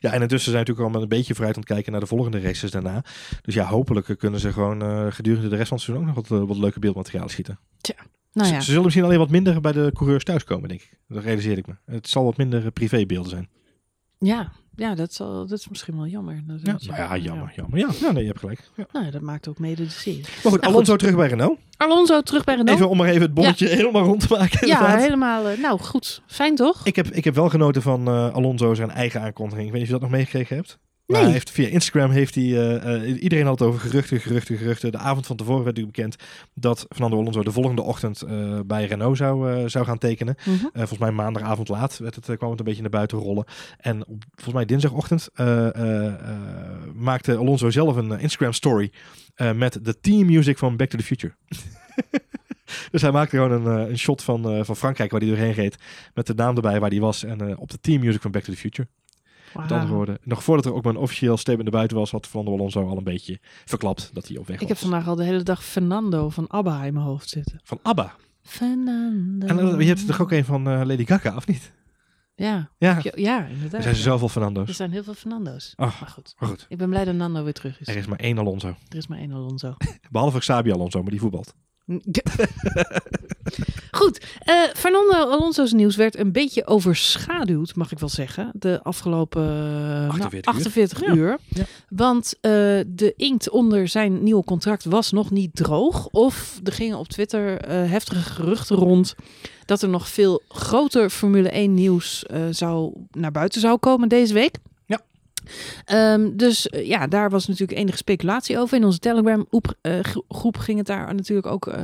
[0.00, 2.00] Ja, en intussen zijn ze natuurlijk al met een beetje vooruit aan het kijken naar
[2.00, 3.04] de volgende races daarna.
[3.42, 6.28] Dus ja, hopelijk kunnen ze gewoon eh, gedurende de rest van het seizoen ook nog
[6.28, 7.58] wat, eh, wat leuke beeldmateriaal schieten.
[8.32, 10.98] nou Ze- ja, Ze zullen misschien alleen wat minder bij de coureurs thuiskomen, denk ik.
[11.08, 11.74] Dat realiseer ik me.
[11.86, 13.48] Het zal wat minder privébeelden zijn.
[14.18, 16.42] ja, ja dat, zal, dat is misschien wel jammer.
[16.46, 17.78] Dat Ja, is- nou ja, jammer, jammer.
[17.78, 18.70] Ja, ja nee, je hebt gelijk.
[18.76, 18.86] Ja.
[18.92, 20.20] Nou ja, dat maakt ook mede de serie.
[20.22, 21.58] Maar goed, Nou, Alonso terug bij Renault.
[21.76, 22.76] Alonso terug bij Renault.
[22.78, 24.66] Even om maar even het bolletje helemaal rond te maken.
[24.68, 25.48] ja, helemaal.
[25.48, 26.22] eh, nou, goed.
[26.26, 26.80] Fijn toch?
[26.86, 29.66] Ik heb, ik heb wel genoten van eh, Alonso zijn eigen aankondiging.
[29.66, 30.78] Ik weet niet of je dat nog meegekregen hebt.
[31.12, 31.22] Nee.
[31.22, 32.44] hij heeft, via Instagram heeft hij...
[32.44, 34.92] eh, eh, iedereen had het over geruchten, geruchten, geruchten.
[34.92, 36.22] De avond van tevoren werd natuurlijk bekend
[36.54, 40.34] dat Fernando Alonso de volgende ochtend eh, bij Renault zou, zou gaan tekenen.
[40.44, 40.56] Mhm.
[40.72, 43.44] Volgens mij maandagavond laat werd het, kwam het een beetje naar buiten rollen.
[43.78, 45.28] En op, volgens mij dinsdagochtend
[46.94, 48.92] maakte Alonso zelf een Instagram story
[49.54, 51.34] met de team music van Back to the Future.
[52.90, 55.76] dus hij maakte gewoon een, een shot van, eh, van Frankrijk waar hij doorheen reed.
[56.14, 57.24] Met de naam erbij waar hij was.
[57.24, 58.88] En op de team music van Back to the Future.
[59.54, 59.94] Met andere Wauw.
[59.96, 60.18] woorden.
[60.22, 62.96] Nog voordat er ook maar een officieel statement naar buiten was, had Fernando Alonso al
[62.96, 64.68] een beetje verklapt dat hij op weg Ik was.
[64.68, 67.60] heb vandaag al de hele dag Fernando van ABBA in mijn hoofd zitten.
[67.64, 68.14] Van ABBA.
[68.42, 69.46] Fernando.
[69.46, 71.72] En eh, je hebt er toch ook een van eh, Lady Gaga, of niet?
[72.34, 73.82] Ja, Ja, ja, ja er inderdaad.
[73.82, 74.68] zijn zoveel Fernando's.
[74.68, 75.72] Er zijn heel veel Fernando's.
[75.76, 76.00] Oh.
[76.00, 76.34] Maar goed.
[76.38, 77.88] Maar goed, Ik ben blij dat Nando weer terug is.
[77.88, 78.68] er is maar één Alonso.
[78.88, 79.74] Er is maar één Alonso.
[80.10, 81.54] Behalve Xabi Alonso, maar die voetbalt.
[83.90, 89.42] Goed, eh, Fernando Alonso's nieuws werd een beetje overschaduwd, mag ik wel zeggen, de afgelopen
[89.42, 90.44] eh, 48 nou, uur.
[90.44, 91.12] 48 Ja.
[91.14, 91.38] uur.
[91.48, 91.64] Ja.
[91.88, 92.50] Want eh,
[92.86, 96.06] de inkt onder zijn nieuwe contract was nog niet droog.
[96.06, 99.14] Of er gingen op Twitter eh, heftige geruchten rond
[99.64, 104.34] dat er nog veel groter Formule 1 nieuws eh, zou, naar buiten zou komen deze
[104.34, 104.56] week.
[105.84, 108.76] Ehm, dus eh, ja, daar was natuurlijk enige speculatie over.
[108.76, 109.98] In onze Telegram oep- eh,
[110.58, 111.82] ging het daar natuurlijk ook eh,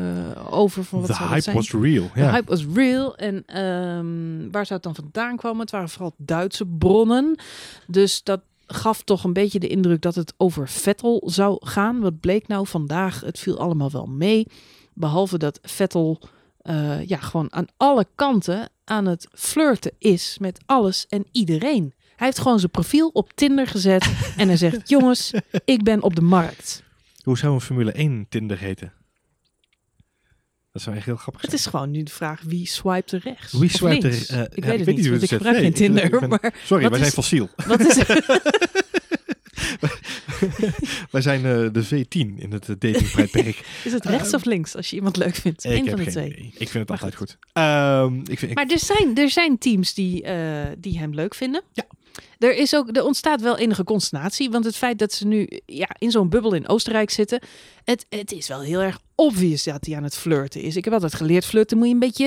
[0.51, 0.85] over.
[0.85, 1.57] Van wat The zou hype zijn?
[1.57, 2.11] was real.
[2.15, 3.17] De hype was real.
[3.17, 5.61] En ehm, waar zou het dan vandaan komen?
[5.61, 7.39] Het waren vooral Duitse bronnen.
[7.87, 12.01] Dus dat gaf toch een beetje de indruk dat het over Vettel zou gaan.
[12.01, 13.21] Wat bleek nou vandaag?
[13.21, 14.47] Het viel allemaal wel mee.
[14.95, 16.21] Behalve dat Vettel
[17.07, 21.95] ja, gewoon aan alle kanten aan het flirten is met alles en iedereen.
[22.17, 25.31] Hij heeft gewoon zijn profiel op Tinder gezet en hij zegt: Jongens,
[25.65, 26.83] ik ben op de markt.
[27.23, 28.93] Hoe zou een Formule 1 Tinder heten?
[30.73, 31.63] Dat zou echt heel grappig Het zijn.
[31.63, 33.53] is gewoon nu de vraag: wie swipe er rechts?
[33.53, 34.27] Wie swipe er, links?
[34.29, 36.05] eh, ik ja, weet het niet, want ik het gebruik geen ik- Tinder.
[36.05, 37.49] ik ben- maar Sorry, wij zijn fossiel.
[37.67, 37.97] wat is
[41.11, 43.65] wij zijn eh, de V10 in het eh, datingtijdperk.
[43.85, 45.65] Is het rechts of links als je iemand leuk vindt?
[45.65, 46.27] ik Eén van de geen twee.
[46.33, 46.47] idee.
[46.47, 47.39] Ik vind het Maar altijd goed.
[47.53, 51.35] Ehm, ik vind, ik- Maar er zijn, er zijn teams die, eh, die hem leuk
[51.35, 51.63] vinden.
[51.73, 51.85] Ja.
[52.39, 54.51] Er, is ook, er ontstaat wel enige consternatie.
[54.51, 57.41] Want het feit dat ze nu ja, in zo'n bubbel in Oostenrijk zitten.
[57.85, 60.77] Het, het is wel heel erg obvious dat hij aan het flirten is.
[60.77, 62.27] Ik heb altijd geleerd, flirten moet je een beetje,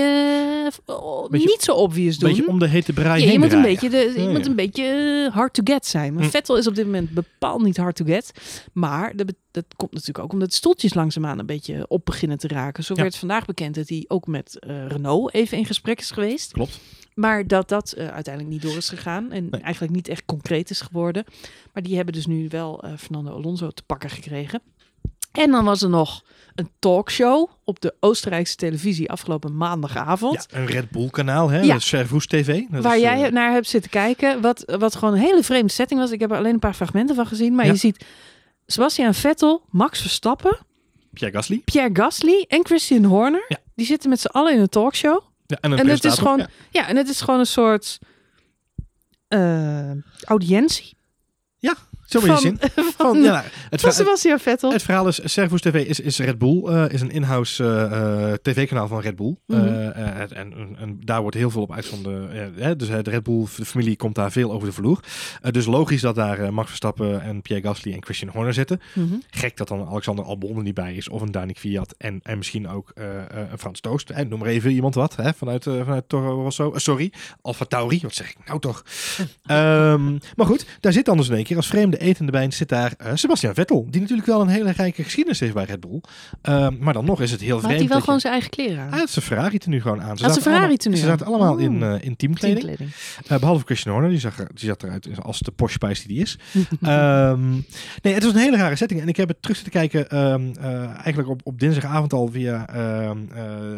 [0.86, 2.30] eh, oh, Beetje- niet zo obvious een doen.
[2.30, 4.44] beetje om de hete braai Ja, je heen moet een beetje, de, je Ja, moet
[4.44, 4.50] ja.
[4.50, 6.14] een beetje hard to get zijn.
[6.14, 6.32] Want Hm.
[6.32, 8.32] Vettel is op dit moment bepaald niet hard to get.
[8.74, 9.34] Maar dat,
[9.76, 12.84] komt natuurlijk ook omdat de stoeltjes langzaamaan een beetje op beginnen te raken.
[12.84, 16.52] Zo werd vandaag bekend dat hij ook met eh, Renault even in gesprek is geweest.
[16.52, 16.80] Klopt.
[17.20, 19.32] Maar dat dat eh, uiteindelijk niet door is gegaan.
[19.32, 19.62] En Nee.
[19.62, 21.24] eigenlijk niet echt concreet is geworden.
[21.74, 24.62] Maar die hebben dus nu wel eh, Fernando Alonso te pakken gekregen.
[25.32, 26.24] En dan was er nog
[26.56, 30.46] een talkshow op de Oostenrijkse televisie afgelopen maandagavond.
[30.50, 31.62] Ja, een Red Bull kanaal, hè?
[31.62, 31.80] Ja.
[31.80, 32.62] Servus TV.
[32.70, 34.42] Dat Waar is, jij eh, naar hebt zitten kijken.
[34.42, 36.12] Wat, wat gewoon een hele vreemde setting was.
[36.12, 37.56] Ik heb er alleen een paar fragmenten van gezien.
[37.56, 37.72] Maar Ja.
[37.72, 38.06] je ziet
[38.66, 40.58] Sebastian Vettel, Max Verstappen,
[41.14, 41.58] Pierre Gasly.
[41.66, 43.46] Pierre Gasly en Christian Horner.
[43.48, 43.58] Ja.
[43.76, 45.22] Die zitten met z'n allen in een talkshow.
[45.50, 46.48] Ja, en En het is gewoon, Ja.
[46.72, 48.00] ja, en het is gewoon een soort
[49.28, 49.92] eh,
[50.24, 50.98] audiëntie.
[52.10, 52.60] Zo moet je zien.
[52.76, 54.72] van, Van, ja, nou, het, van verhaal, Sebastian Vettel.
[54.72, 58.34] het verhaal is, Servus TV is, is Red Bull, eh, is een in-house eh, eh,
[58.42, 59.36] tv-kanaal van Red Bull.
[59.46, 59.60] Mhm.
[59.60, 62.78] En, en, en daar wordt heel veel op uitgezonden.
[62.78, 65.00] dus de Red Bull de familie komt daar veel over de vloer.
[65.52, 68.82] Dus logisch dat daar Max Verstappen en Pierre Gasly en Christian Horner zitten.
[68.94, 69.14] Mhm.
[69.30, 71.10] Gek dat dan Alexander Albon er niet bij is.
[71.10, 71.96] Of een Danik Fiat.
[71.98, 74.10] En, en misschien ook een Frans Toost.
[74.10, 75.16] En noem maar even iemand wat.
[75.16, 76.74] Hè, vanuit, vanuit Toro Rosso.
[76.76, 77.14] Sorry.
[77.42, 78.00] Alfa Tauri.
[78.02, 78.84] Wat zeg ik nou toch?
[79.46, 80.66] Ehm, maar goed.
[80.80, 83.54] Daar zit dan dus in één keer als vreemde etende wijn zit daar uh, Sebastian
[83.54, 83.88] Vettel.
[83.90, 86.02] Die natuurlijk wel een hele rijke geschiedenis heeft bij Red Bull.
[86.50, 87.80] Uh, maar dan nog is het heel maar vreemd.
[87.80, 88.22] Had hij wel gewoon je...
[88.22, 88.90] zijn eigen kleren aan?
[88.90, 90.18] Hij had zijn Ferrari tenue gewoon aan.
[90.18, 92.60] Ze Had zijn zaten Ferrari tenue Ze zaten allemaal in, eh in teamkleding.
[92.60, 92.92] Teamkleding.
[93.28, 96.16] Eh, behalve Christian Horner, die, zag er, die zat eruit als de Porsche Spice die
[96.16, 96.38] die is.
[96.82, 97.52] Ehm,
[98.02, 99.02] nee, het was een hele rare setting.
[99.02, 102.68] En ik heb het terug zitten kijken ehm, eh, eigenlijk op, op dinsdagavond al via
[102.68, 103.18] ehm,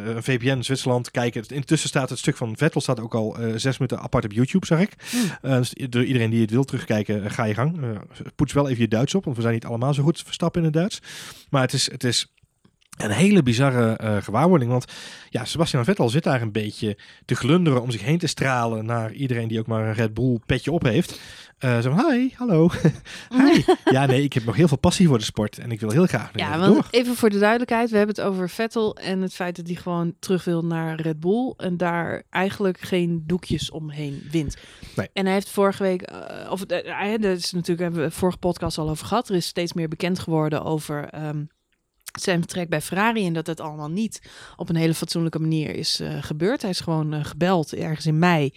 [0.05, 1.43] een VPN Zwitserland kijken.
[1.47, 4.79] Intussen staat het stuk van Vettel staat ook al zes minuten apart op YouTube, zag
[4.79, 4.95] ik.
[5.41, 7.79] Eh, dus iedereen die het wil terugkijken, ga je gang.
[8.35, 10.67] Poets wel even je Duits op, want we zijn niet allemaal zo goed verstappen in
[10.67, 11.01] het Duits.
[11.49, 11.91] Maar het is...
[11.91, 12.33] Het is
[12.97, 14.71] een hele bizarre eh, gewaarwording.
[14.71, 14.85] Want
[15.29, 19.11] ja, Sebastian Vettel zit daar een beetje te glunderen om zich heen te stralen naar
[19.13, 21.19] iedereen die ook maar een Red Bull petje op heeft.
[21.57, 22.69] Eh zo van, hi, hallo.
[23.37, 23.61] hi.
[23.91, 26.05] Ja, nee, ik heb nog heel veel passie voor de sport en ik wil heel
[26.05, 26.87] graag Ja, want door.
[26.91, 30.13] even voor de duidelijkheid, we hebben het over Vettel en het feit dat hij gewoon
[30.19, 34.57] terug wil naar Red Bull en daar eigenlijk geen doekjes omheen wint.
[34.95, 35.09] Nee.
[35.13, 38.77] En hij heeft vorige week, eh, of uh, dat is natuurlijk hebben we vorige podcast
[38.77, 39.29] al over gehad.
[39.29, 41.43] Er is steeds meer bekend geworden over ehm,
[42.19, 44.21] zijn vertrek bij Ferrari en dat het allemaal niet
[44.55, 46.61] op een hele fatsoenlijke manier is eh, gebeurd.
[46.61, 48.53] Hij is gewoon eh, gebeld ergens in mei,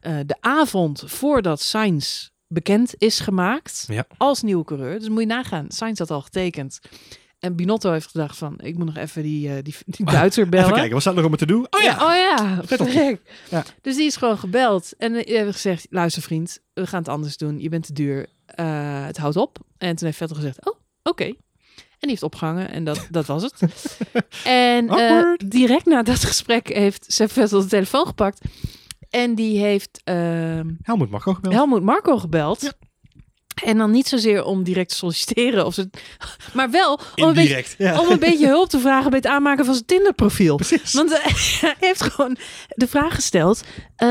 [0.00, 4.06] eh, de avond voordat Sainz bekend is gemaakt Ja.
[4.16, 4.98] als nieuwe coureur.
[4.98, 6.78] Dus moet je nagaan, Sainz had al getekend.
[7.38, 10.64] En Binotto heeft gedacht van, ik moet nog even die, die, die Duitser bellen.
[10.64, 11.66] Even kijken, wat staat er nog om te doen?
[11.70, 12.86] Oh ja, Oh ja, Vettel.
[12.86, 13.20] verrek.
[13.50, 13.64] Ja.
[13.82, 14.92] Dus die is gewoon gebeld.
[14.98, 17.60] En die hebben gezegd, luister vriend, we gaan het anders doen.
[17.60, 18.26] Je bent te duur.
[19.06, 19.58] Het houdt op.
[19.78, 21.32] En toen heeft Vettel gezegd, oh, oké.
[22.06, 23.62] En die heeft opgehangen en dat, dat was het.
[24.44, 28.40] en eh, direct na dat gesprek heeft Sepp Vettel de telefoon gepakt.
[29.10, 31.54] En die heeft ehm Helmoet Marco gebeld.
[31.54, 32.62] Helmoet Marco gebeld.
[32.62, 32.72] Ja.
[33.64, 35.90] En dan niet zozeer om direct te solliciteren, of ze,
[36.54, 37.74] maar wel om een, beetje, Indirect.
[37.78, 38.00] Ja.
[38.00, 40.56] om een beetje hulp te vragen bij het aanmaken van zijn Tinder-profiel.
[40.56, 40.92] Precies.
[40.92, 41.24] Want eh,
[41.60, 42.36] hij heeft gewoon
[42.68, 43.62] de vraag gesteld:
[43.96, 44.08] eh,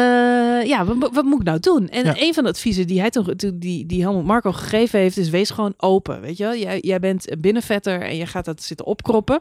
[0.66, 1.90] ja, wat, wat moet ik nou doen?
[1.90, 2.14] En Ja.
[2.18, 5.30] een van de adviezen die hij toen, toen die, die Helmut Marco gegeven heeft, is:
[5.30, 6.22] wees gewoon open.
[6.22, 9.40] Weet je wel, jij, jij bent binnenvetter en je gaat dat zitten opkroppen.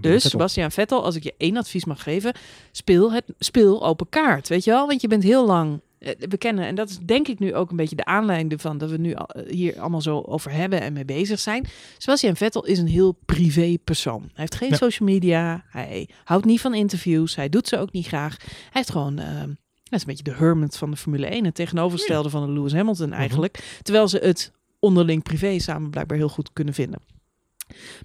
[0.00, 2.34] Dus Sebastian Vettel, als ik je één advies mag geven,
[2.72, 4.48] speel, het, speel open kaart.
[4.48, 5.80] Weet je wel, want je bent heel lang.
[5.98, 8.78] Eh, We kennen, en dat is denk ik nu ook een beetje de aanleiding van
[8.78, 11.66] dat we nu eh, hier allemaal zo over hebben en mee bezig zijn.
[11.98, 14.20] Sebastian Vettel is een heel privé persoon.
[14.20, 14.76] Hij heeft geen Ja.
[14.76, 18.36] social media, hij houdt niet van interviews, hij doet ze ook niet graag.
[18.40, 21.54] Hij heeft gewoon, eh, hij is een beetje de hermit van de Formule 1, het
[21.54, 23.78] tegenovergestelde van de Lewis Hamilton eigenlijk.
[23.82, 27.00] Terwijl ze het onderling privé samen blijkbaar heel goed kunnen vinden.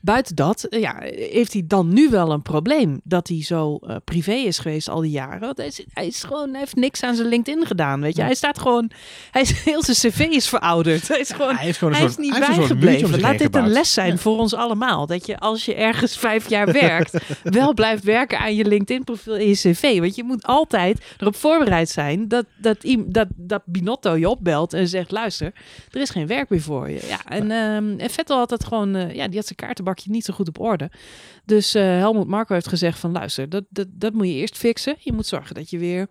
[0.01, 3.95] Buiten dat, eh, ja, heeft hij dan nu wel een probleem dat hij zo eh,
[4.03, 5.39] privé is geweest al die jaren.
[5.39, 8.21] Want hij is, hij is gewoon, hij heeft niks aan zijn LinkedIn gedaan, weet je.
[8.21, 8.91] Hij staat gewoon,
[9.31, 11.07] hij is heel zijn cv is verouderd.
[11.07, 13.19] Hij is gewoon, hij heeft gewoon een hij soort, is niet bijgebleven.
[13.19, 14.17] Laat dit een les zijn Ja.
[14.17, 15.05] voor ons allemaal.
[15.05, 19.47] Dat je als je ergens vijf jaar werkt, wel blijft werken aan je LinkedIn-profiel en
[19.47, 19.99] je cv.
[19.99, 24.87] Want je moet altijd erop voorbereid zijn dat, dat, dat, dat Binotto je opbelt en
[24.87, 25.53] zegt: luister,
[25.91, 27.05] er is geen werk meer voor je.
[27.07, 30.25] Ja, en, ehm, en Vettel had dat gewoon, eh, ja, die had zijn kaartenbakje niet
[30.25, 30.91] zo goed op orde.
[31.45, 34.95] Dus eh Helmut Marco heeft gezegd van luister, dat, dat, dat moet je eerst fixen.
[34.99, 36.07] Je moet zorgen dat je weer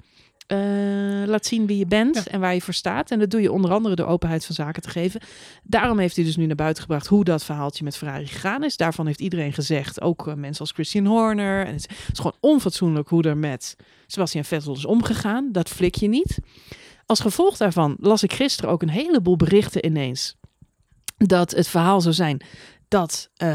[0.46, 0.58] eh,
[1.26, 2.24] laat zien wie je bent Ja.
[2.24, 3.10] en waar je voor staat.
[3.10, 5.20] En dat doe je onder andere door openheid van zaken te geven.
[5.62, 8.76] Daarom heeft hij dus nu naar buiten gebracht hoe dat verhaaltje met Ferrari gegaan is.
[8.76, 11.60] Daarvan heeft iedereen gezegd, ook eh, mensen als Christian Horner.
[11.66, 13.76] En het is, het is gewoon onfatsoenlijk hoe er met
[14.06, 15.52] Sebastian Vettel is omgegaan.
[15.52, 16.38] Dat flik je niet.
[17.06, 20.36] Als gevolg daarvan las ik gisteren ook een heleboel berichten ineens.
[21.16, 22.40] Dat het verhaal zou zijn
[22.90, 23.48] dat, eh,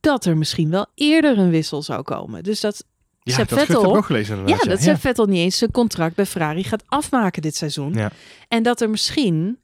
[0.00, 2.42] dat er misschien wel eerder een wissel zou komen.
[2.42, 2.84] Dus dat
[3.26, 6.26] Ja, Sepp dat Vettel- ook gelezen ja, dat Sepp Vettel niet eens zijn contract bij
[6.26, 7.92] Ferrari gaat afmaken dit seizoen.
[7.94, 8.10] Ja.
[8.48, 9.58] En dat er misschien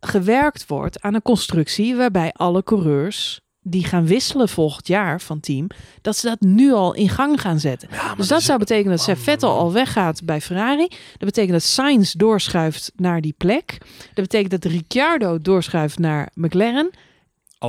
[0.00, 5.66] gewerkt wordt aan een constructie waarbij alle coureurs die gaan wisselen volgend jaar van team,
[6.02, 7.88] dat ze dat nu al in gang gaan zetten.
[7.92, 10.88] Ja, Dus dat zou betekenen dat Sepp Vettel al weggaat bij Ferrari.
[10.88, 13.78] Dat betekent dat Sainz doorschuift naar die plek.
[14.14, 16.90] Dat betekent dat Ricciardo doorschuift naar McLaren.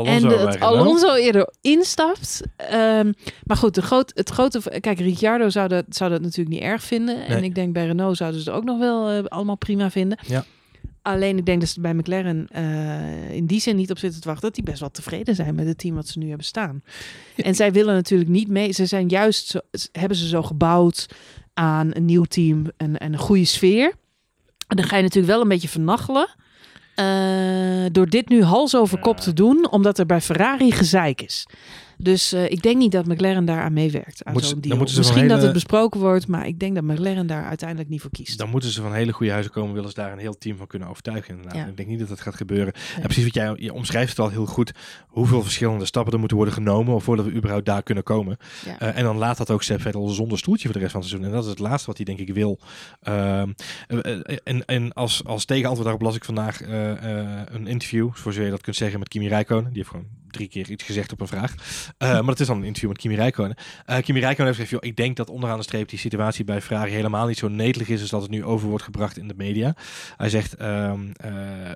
[0.06, 0.60] Alonso en dat.
[0.60, 2.42] Alonso eerder instapt.
[2.56, 3.12] Ehm,
[3.44, 4.80] maar goed, de groot, het grote...
[4.80, 7.26] Kijk, Ricciardo zou dat, zou dat natuurlijk niet erg vinden.
[7.26, 10.20] En ik denk bij Renault zouden ze het ook nog wel eh, allemaal prima vinden.
[10.28, 10.46] Ja.
[11.02, 14.28] Alleen ik denk dat ze bij McLaren eh, in die zin niet op zitten te
[14.28, 14.46] wachten.
[14.46, 16.84] Dat die best wel tevreden zijn met het team wat ze nu hebben staan.
[17.36, 18.72] En zij willen natuurlijk niet mee.
[18.72, 19.60] Ze zijn juist, zo,
[19.92, 21.06] hebben ze zo gebouwd
[21.54, 23.94] aan een nieuw team en, en een goede sfeer.
[24.68, 26.30] En dan ga je natuurlijk wel een beetje vernachelen.
[26.98, 31.46] Eh, door dit nu hals over kop te doen, omdat er bij Ferrari gezeik is.
[31.98, 34.24] Dus eh, ik denk niet dat McLaren daar aan meewerkt.
[34.24, 34.78] Aan zo'n deal.
[34.78, 38.38] Misschien dat het besproken wordt, maar ik denk dat McLaren daar uiteindelijk niet voor kiest.
[38.38, 40.68] Dan moeten ze van hele goede huizen komen, willen ze daar een heel team van
[40.68, 41.36] kunnen overtuigen.
[41.36, 41.56] Inderdaad.
[41.56, 41.66] Ja.
[41.66, 42.74] Ik denk niet dat dat gaat gebeuren.
[42.96, 44.72] En precies wat jij je omschrijft het al heel goed.
[45.08, 48.38] Hoeveel verschillende stappen er moeten worden genomen voordat we überhaupt daar kunnen komen.
[48.66, 48.80] Ja.
[48.80, 51.10] Eh, en dan laat dat ook Seb Vettel zonder stoeltje voor de rest van het
[51.10, 51.30] seizoen.
[51.30, 52.60] En dat is het laatste wat hij denk ik wil.
[53.02, 53.52] Ehm,
[53.88, 56.62] eh, en en als, als tegenantwoord daarop las ik vandaag
[57.48, 59.66] een interview, voor zover je dat kunt zeggen, met Kimi Räikkönen.
[59.66, 61.56] Die heeft gewoon drie keer iets gezegd op een vraag.
[61.98, 63.58] Eh, maar het is dan een interview met Kimi Räikkönen.
[63.86, 66.92] Eh Kimi Räikkönen heeft gezegd, ik denk dat onderaan de streep die situatie bij Ferrari
[66.92, 69.76] helemaal niet zo netelig is als dat het nu over wordt gebracht in de media.
[70.18, 71.32] Hij zegt, ehm eh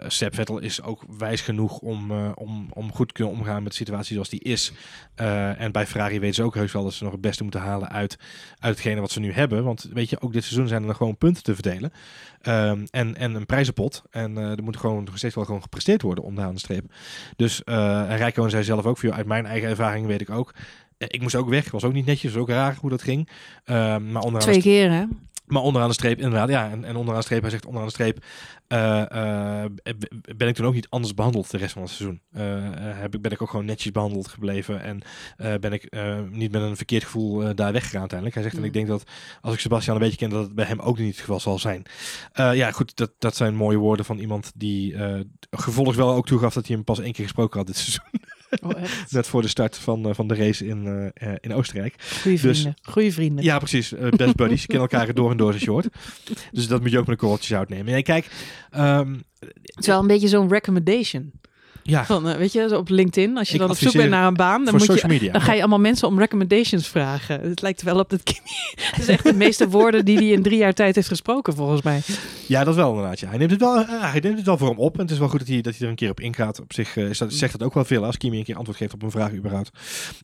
[0.08, 3.78] Seb Vettel is ook wijs genoeg om, om, om goed te kunnen omgaan met de
[3.78, 4.74] situatie zoals die is.
[5.16, 7.90] En bij Ferrari weten ze ook heus wel dat ze nog het beste moeten halen
[7.90, 8.18] uit,
[8.60, 9.64] uit hetgene wat ze nu hebben.
[9.64, 11.92] Want weet je, ook dit seizoen zijn er nog gewoon punten te verdelen.
[12.42, 14.04] Ehm, en, en een prijzenpot.
[14.10, 16.94] En er moet gewoon nog steeds wel gewoon gepresteerd worden onderaan de streep.
[17.36, 17.76] Dus uh,
[18.42, 20.54] Rijkoon zei zelf ook, uit mijn eigen ervaring weet ik ook.
[20.98, 23.30] eh, Ik moest ook weg, was ook niet netjes, ook raar hoe dat ging.
[23.66, 25.04] Ehm, maar onderaan de Twee keer, hè?
[25.52, 26.70] Maar onderaan de streep, inderdaad, ja.
[26.70, 28.24] En, en onderaan de streep, hij zegt onderaan de streep,
[28.68, 29.72] eh, eh,
[30.38, 32.22] ben ik toen ook niet anders behandeld de rest van het seizoen.
[32.32, 32.42] Eh,
[33.00, 35.02] heb ik, ben ik ook gewoon netjes behandeld gebleven en
[35.60, 35.96] ben ik
[36.32, 38.40] niet met een verkeerd gevoel daar weggegaan uiteindelijk.
[38.40, 38.68] Hij zegt, en Mm.
[38.68, 39.04] ik denk dat
[39.42, 41.60] als ik Sebastian een beetje ken, dat het bij hem ook niet het geval zal
[41.60, 41.84] zijn.
[42.34, 44.96] Ja, goed, dat, dat zijn mooie woorden van iemand die
[45.52, 48.10] gevolgens wel ook toegaf dat hij hem pas één keer gesproken had dit seizoen.
[48.64, 48.72] Oh?
[49.10, 51.96] Net voor de start van, eh, van de race in, eh, eh, in Oostenrijk.
[52.22, 52.82] Goeie Dus- vrienden.
[52.82, 53.44] Goeie vrienden.
[53.44, 53.94] Ja, precies.
[54.16, 54.66] Best buddies.
[54.66, 55.88] Kennen elkaar door en door zijn short.
[56.52, 57.92] Dus dat moet je ook met een korreltje zout nemen.
[57.92, 58.28] Nee, kijk.
[58.72, 61.32] ehm, Het is wel een beetje zo'n recommendation.
[61.84, 63.38] Ja, Van, eh, weet je, zo op LinkedIn.
[63.38, 65.32] Als je Ik dan op zoek bent naar een baan, dan, moet je, media.
[65.32, 67.42] dan ga je allemaal mensen om recommendations vragen.
[67.42, 68.40] Het lijkt wel op dat Kimi.
[68.92, 71.82] Het is echt de meeste woorden die hij in drie jaar tijd heeft gesproken, volgens
[71.82, 72.02] mij.
[72.48, 73.20] Ja, dat wel inderdaad.
[73.20, 73.30] Ja.
[73.30, 74.96] Hij, neemt het wel, eh, hij neemt het wel voor hem op.
[74.96, 76.60] En het is wel goed dat hij, dat hij er een keer op ingaat.
[76.60, 78.94] Op zich eh, dat, zegt dat ook wel veel als Kimi een keer antwoord geeft
[78.94, 79.70] op een vraag überhaupt.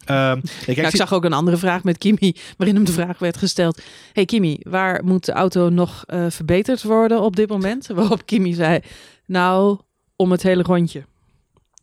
[0.06, 3.38] Ja, ik zie- zag ook een andere vraag met Kimi, waarin hem de vraag werd
[3.38, 3.82] gesteld.
[4.14, 7.88] Hey Kimi, waar moet de auto nog verbeterd worden op dit moment?
[7.88, 8.80] Waarop Kimi zei,
[9.26, 9.78] nou,
[10.16, 11.04] om het hele rondje.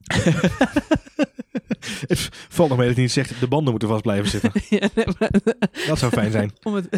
[2.06, 4.50] het valt nog mee dat hij niet zegt de banden moeten vast blijven zitten.
[4.68, 5.30] Ja, nee, maar-
[5.88, 6.52] Dat zou fijn zijn.
[6.62, 6.88] om, het,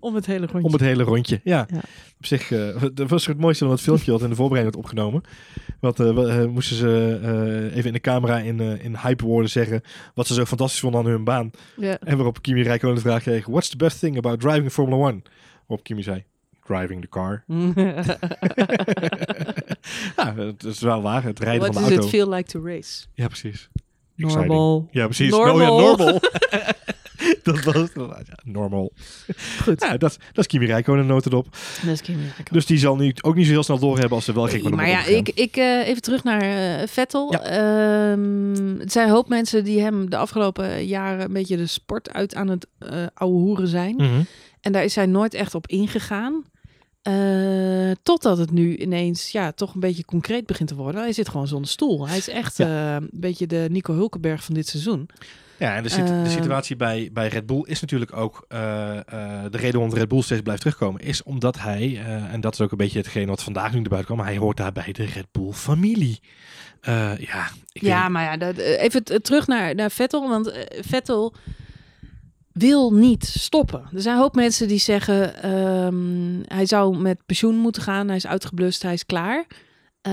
[0.00, 0.66] om het hele rondje.
[0.66, 1.40] Om het hele rondje.
[1.44, 1.66] Ja.
[1.70, 1.78] Ja.
[2.18, 4.86] Op zich eh, dat was het mooiste van het filmpje wat in de voorbereiding werd
[4.86, 5.22] opgenomen.
[5.80, 9.80] Want eh, eh, moesten ze even in de camera in, in hype woorden zeggen
[10.14, 11.50] wat ze zo fantastisch vonden aan hun baan.
[11.76, 11.98] Ja.
[11.98, 15.22] En waarop Kimi Räikkönen de vraag kreeg: What's the best thing about driving Formula One?
[15.66, 16.24] Waarop Kimi zei:
[16.66, 17.44] Driving the car.
[20.16, 21.22] ja, het is wel waar.
[21.22, 22.16] Het rijden What van does de it auto.
[22.16, 23.04] feel like to race?
[23.14, 23.68] Ja, precies.
[24.16, 24.48] Exciting.
[24.48, 24.88] Normal.
[24.90, 25.30] Ja, precies.
[25.30, 25.54] Normal.
[25.54, 26.20] Oh ja, normal.
[27.42, 27.92] dat was het.
[27.94, 28.92] Ja, normal.
[29.62, 29.82] Goed.
[29.82, 31.46] Ja, dat, dat is Kimi Räikkönen notendop.
[31.82, 32.52] Dat is Kimi Räikkönen.
[32.52, 34.88] Dus die zal nu ook niet zo heel snel doorhebben als ze wel gek maar
[34.88, 37.32] ja, ik, ik eh, even terug naar eh, Vettel.
[37.32, 37.40] Ja.
[37.42, 42.12] Ehm, het zijn een hoop mensen die hem de afgelopen jaren een beetje de sport
[42.12, 43.94] uit aan het eh ouwe hoeren zijn.
[43.96, 44.20] Mhm.
[44.60, 46.44] En daar is hij nooit echt op ingegaan.
[47.04, 51.00] Eh, totdat het nu ineens ja, toch een beetje concreet begint te worden.
[51.00, 52.08] Hij zit gewoon zonder stoel.
[52.08, 55.08] Hij is echt eh, een beetje de Nico Hulkenberg van dit seizoen.
[55.58, 56.26] Ja, en de, de Ehm.
[56.30, 59.02] situatie bij, bij Red Bull is natuurlijk ook eh, eh,
[59.50, 62.60] de reden waarom Red Bull steeds blijft terugkomen, is omdat hij, eh, en dat is
[62.60, 65.26] ook een beetje hetgeen wat vandaag nu naar buiten kwam, hij hoort daarbij de Red
[65.32, 66.20] Bull familie.
[66.80, 70.28] Eh, ja, ik ja, maar ja, dat, eh, even terug naar, naar Vettel.
[70.28, 71.34] Want eh, Vettel
[72.54, 73.82] wil niet stoppen.
[73.94, 75.42] Er zijn een hoop mensen die zeggen...
[75.42, 78.06] ehm, hij zou met pensioen moeten gaan.
[78.06, 79.46] Hij is uitgeblust, hij is klaar.
[80.00, 80.12] Eh,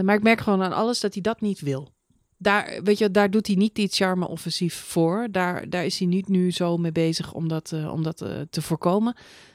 [0.00, 1.92] maar ik merk gewoon aan alles dat hij dat niet wil.
[2.38, 5.28] Daar, weet je, daar doet hij niet die charme-offensief voor.
[5.30, 8.28] Daar, daar is hij niet nu zo mee bezig om dat, eh, om dat eh,
[8.50, 9.14] te voorkomen.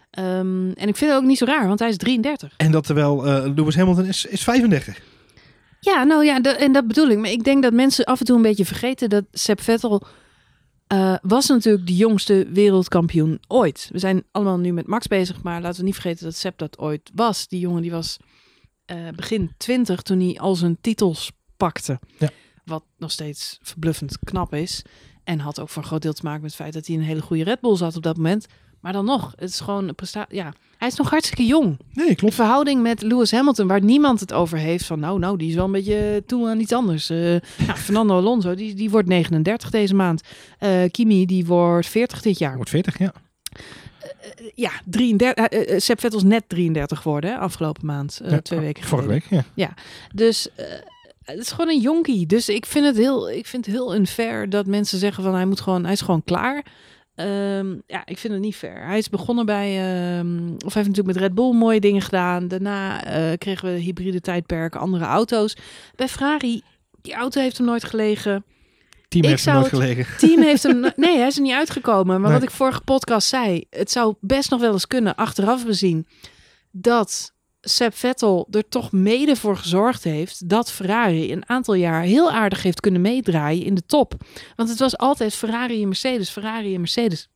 [0.10, 2.54] Ehm, en ik vind het ook niet zo raar, want hij is 33.
[2.58, 3.24] En dat terwijl
[3.56, 5.02] Lewis Hamilton is, is 35.
[5.80, 7.17] Ja, nou ja, dat- en dat bedoel ik.
[7.17, 10.02] Maar ik denk dat mensen af en toe een beetje vergeten dat Seb Vettel
[10.92, 13.90] eh, was natuurlijk de jongste wereldkampioen ooit.
[13.92, 16.80] We zijn allemaal nu met Max bezig, maar laten we niet vergeten dat Seb dat
[16.80, 17.48] ooit was.
[17.48, 18.18] Die jongen die was
[18.86, 22.00] eh, begin 20 toen hij al zijn titels pakte.
[22.18, 22.30] Ja.
[22.66, 24.82] Wat nog steeds verbluffend knap is.
[25.24, 27.02] En had ook voor een groot deel te maken met het feit dat hij een
[27.02, 28.46] hele goede Red Bull zat op dat moment.
[28.82, 30.36] Maar dan nog, het is gewoon een prestatie.
[30.36, 31.78] Ja, hij is nog hartstikke jong.
[31.94, 32.34] Nee, De klopt.
[32.34, 34.86] verhouding met Lewis Hamilton, waar niemand het over heeft.
[34.86, 37.10] Van nou, nou, die is wel een beetje toe aan iets anders.
[37.10, 40.22] Eh nou, Fernando Alonso, die, die wordt 39 deze maand.
[40.60, 42.56] Eh, Kimi, die wordt 40 dit jaar.
[42.56, 43.13] Wordt 40, ja.
[44.56, 45.46] Ja, 33.
[45.46, 48.20] eh, eh, Seb Vettel is net 33 geworden, hè, afgelopen maand.
[48.24, 49.28] eh, Ja, twee weken Vorige geleden.
[49.30, 49.74] week, ja.
[50.13, 50.65] Dus eh,
[51.24, 52.26] het is gewoon een jonkie.
[52.26, 55.46] Dus ik vind het heel, ik vind het heel unfair dat mensen zeggen van hij
[55.46, 56.65] moet gewoon, hij is gewoon klaar.
[57.22, 58.86] Ehm, ja, ik vind het niet fair.
[58.86, 62.48] Hij is begonnen bij, ehm, of hij heeft natuurlijk met Red Bull mooie dingen gedaan.
[62.48, 65.56] Daarna eh, kregen we hybride tijdperken, andere auto's.
[65.96, 66.62] Bij Ferrari,
[67.02, 68.46] die auto heeft hem nooit gelegen.
[69.08, 70.06] Team Ik heeft zou nooit gelegen.
[70.18, 70.80] Team heeft hem.
[70.96, 72.22] Nee, hij is er niet uitgekomen.
[72.22, 72.40] Maar Nee.
[72.40, 76.08] wat ik vorige podcast zei, het zou best nog wel eens kunnen, achteraf bezien,
[76.72, 82.32] dat Seb Vettel er toch mede voor gezorgd heeft dat Ferrari een aantal jaar heel
[82.32, 84.13] aardig heeft kunnen meedraaien in de top.
[84.56, 87.28] Want het was altijd Ferrari en Mercedes, Ferrari en Mercedes.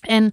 [0.00, 0.32] En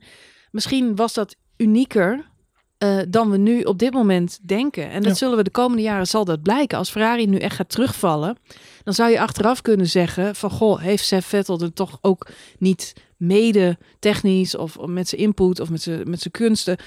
[0.52, 2.32] misschien was dat unieker
[2.78, 4.90] eh, dan we nu op dit moment denken.
[4.90, 5.18] En dat Ja.
[5.18, 6.78] zullen we de komende jaren zal dat blijken.
[6.78, 8.38] Als Ferrari nu echt gaat terugvallen,
[8.84, 12.28] dan zou je achteraf kunnen zeggen van goh, heeft Seb Vettel er toch ook
[12.60, 16.78] niet mede technisch of met zijn input of met zijn, met zijn kunsten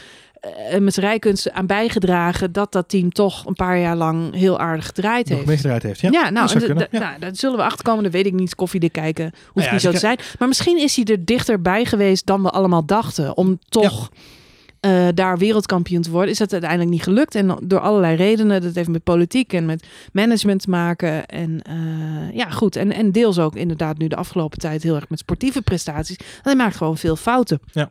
[0.71, 4.59] en met zijn rijkunsten aan bijgedragen dat dat team toch een paar jaar lang heel
[4.59, 5.49] aardig gedraaid Nog heeft.
[5.49, 6.01] meegedraaid heeft.
[6.01, 6.99] Ja, Ja, nou, dat Ja.
[6.99, 8.03] nou, daar zullen we achterkomen.
[8.03, 8.55] Dat weet ik niet.
[8.55, 10.19] Koffiedik kijken hoeft Nou ja, niet zo te zijn.
[10.39, 13.37] Maar misschien is hij er dichterbij geweest dan we allemaal dachten.
[13.37, 14.11] Om toch
[14.81, 16.31] eh, daar wereldkampioen te worden.
[16.31, 17.35] Is dat uiteindelijk niet gelukt.
[17.35, 18.63] En door allerlei redenen.
[18.63, 21.27] Dat heeft met politiek en met management te maken.
[21.27, 21.61] En
[22.33, 22.77] ja, goed.
[22.77, 26.17] En, en deels ook inderdaad nu de afgelopen tijd heel erg met sportieve prestaties.
[26.43, 27.61] Hij maakt gewoon veel fouten.
[27.73, 27.91] Ja.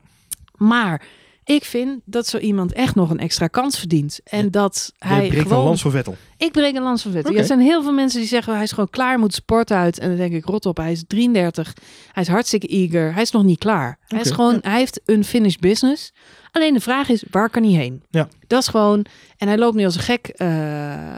[0.56, 1.02] Maar
[1.46, 4.20] ik vind dat zo iemand echt nog een extra kans verdient.
[4.24, 4.50] En Ja.
[4.50, 5.58] dat Hij breekt gewoon...
[5.60, 6.16] een lans voor Vettel.
[6.38, 7.36] Ik breek een lans van Vettel.
[7.36, 10.00] Er zijn heel veel mensen die zeggen hij is gewoon klaar, moet sport uit.
[10.00, 11.74] En dan denk ik, rot op, hij is 33,
[12.12, 13.98] hij is hartstikke eager, hij is nog niet klaar.
[14.08, 14.70] Hij is gewoon, ja.
[14.70, 16.12] hij heeft een finished business.
[16.52, 18.04] Alleen de vraag is, waar kan hij heen?
[18.10, 18.28] Ja.
[18.48, 19.06] Dat is gewoon,
[19.38, 20.48] en hij loopt nu als een gek eh,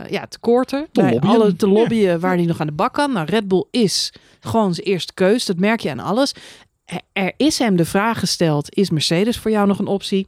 [0.10, 0.88] ja, te koorten.
[0.92, 1.22] Te lobbyen.
[1.22, 3.12] alle te lobbyen waar hij nog aan de bak kan.
[3.12, 6.34] Nou, Red Bull is gewoon zijn eerste keus, dat merk je aan alles.
[7.14, 10.28] Er- is hem de vraag gesteld, is Mercedes voor jou nog een optie?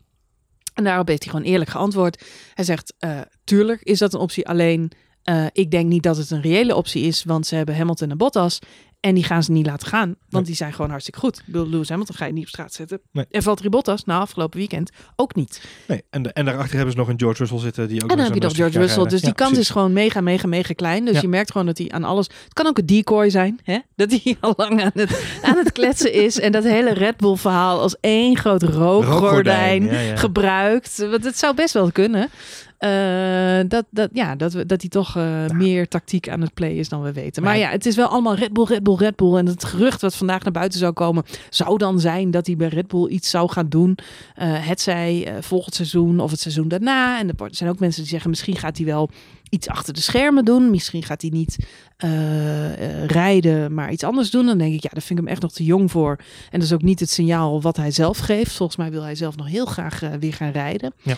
[0.74, 2.24] En daarop heeft hij gewoon eerlijk geantwoord.
[2.54, 4.48] Hij zegt, eh, tuurlijk is dat een optie.
[4.48, 4.92] Alleen,
[5.24, 7.24] eh, ik denk niet dat het een reële optie is.
[7.24, 8.60] Want ze hebben Hamilton en Bottas.
[9.00, 10.08] En die gaan ze niet laten gaan.
[10.08, 10.44] Want Nee.
[10.44, 11.38] die zijn gewoon hartstikke goed.
[11.38, 13.00] Ik bedoel, Lewis Hamilton ga je niet op straat zetten.
[13.12, 13.26] Nee.
[13.32, 15.62] En Valtteri Bottas, nou afgelopen weekend, ook niet.
[15.88, 17.88] Nee, en, de- en daarachter hebben ze nog een George Russell zitten.
[17.88, 19.06] Die ook en dan heb je nog George Russell.
[19.06, 21.06] Dus die kans is gewoon mega, mega, mega klein.
[21.06, 21.22] Dus Ja.
[21.22, 22.26] je merkt gewoon dat hij aan alles...
[22.44, 23.60] Het kan ook een decoy zijn.
[23.64, 23.78] Hè?
[23.96, 26.40] Dat hij al lang aan het, aan het kletsen is.
[26.40, 30.16] En dat hele Red Bull verhaal als één groot rookgordijn Rookgordijn, ja, ja.
[30.16, 30.98] gebruikt.
[30.98, 32.30] Want het zou best wel kunnen.
[32.80, 36.72] Eh, dat, dat, ja, dat, we- dat hij toch eh, meer tactiek aan het play
[36.76, 37.44] is dan we weten.
[37.44, 39.36] Maar Maar- ja, het is wel allemaal Red Bull, Red Bull, Red Bull.
[39.36, 42.68] En het gerucht wat vandaag naar buiten zou komen, zou dan zijn dat hij bij
[42.68, 43.98] Red Bull iets zou gaan doen.
[44.36, 47.20] Eh het zij volgend seizoen of het seizoen daarna.
[47.20, 49.10] En er zijn ook mensen die zeggen, misschien gaat hij wel
[49.50, 50.70] iets achter de schermen doen.
[50.70, 51.58] Misschien gaat hij niet
[51.98, 54.46] eh, eh, rijden, maar iets anders doen.
[54.46, 56.18] Dan denk ik, ja, daar vind ik hem echt nog te jong voor.
[56.50, 58.52] En dat is ook niet het signaal wat hij zelf geeft.
[58.52, 60.94] Volgens mij wil hij zelf nog heel graag eh, weer gaan rijden.
[61.02, 61.18] Ja.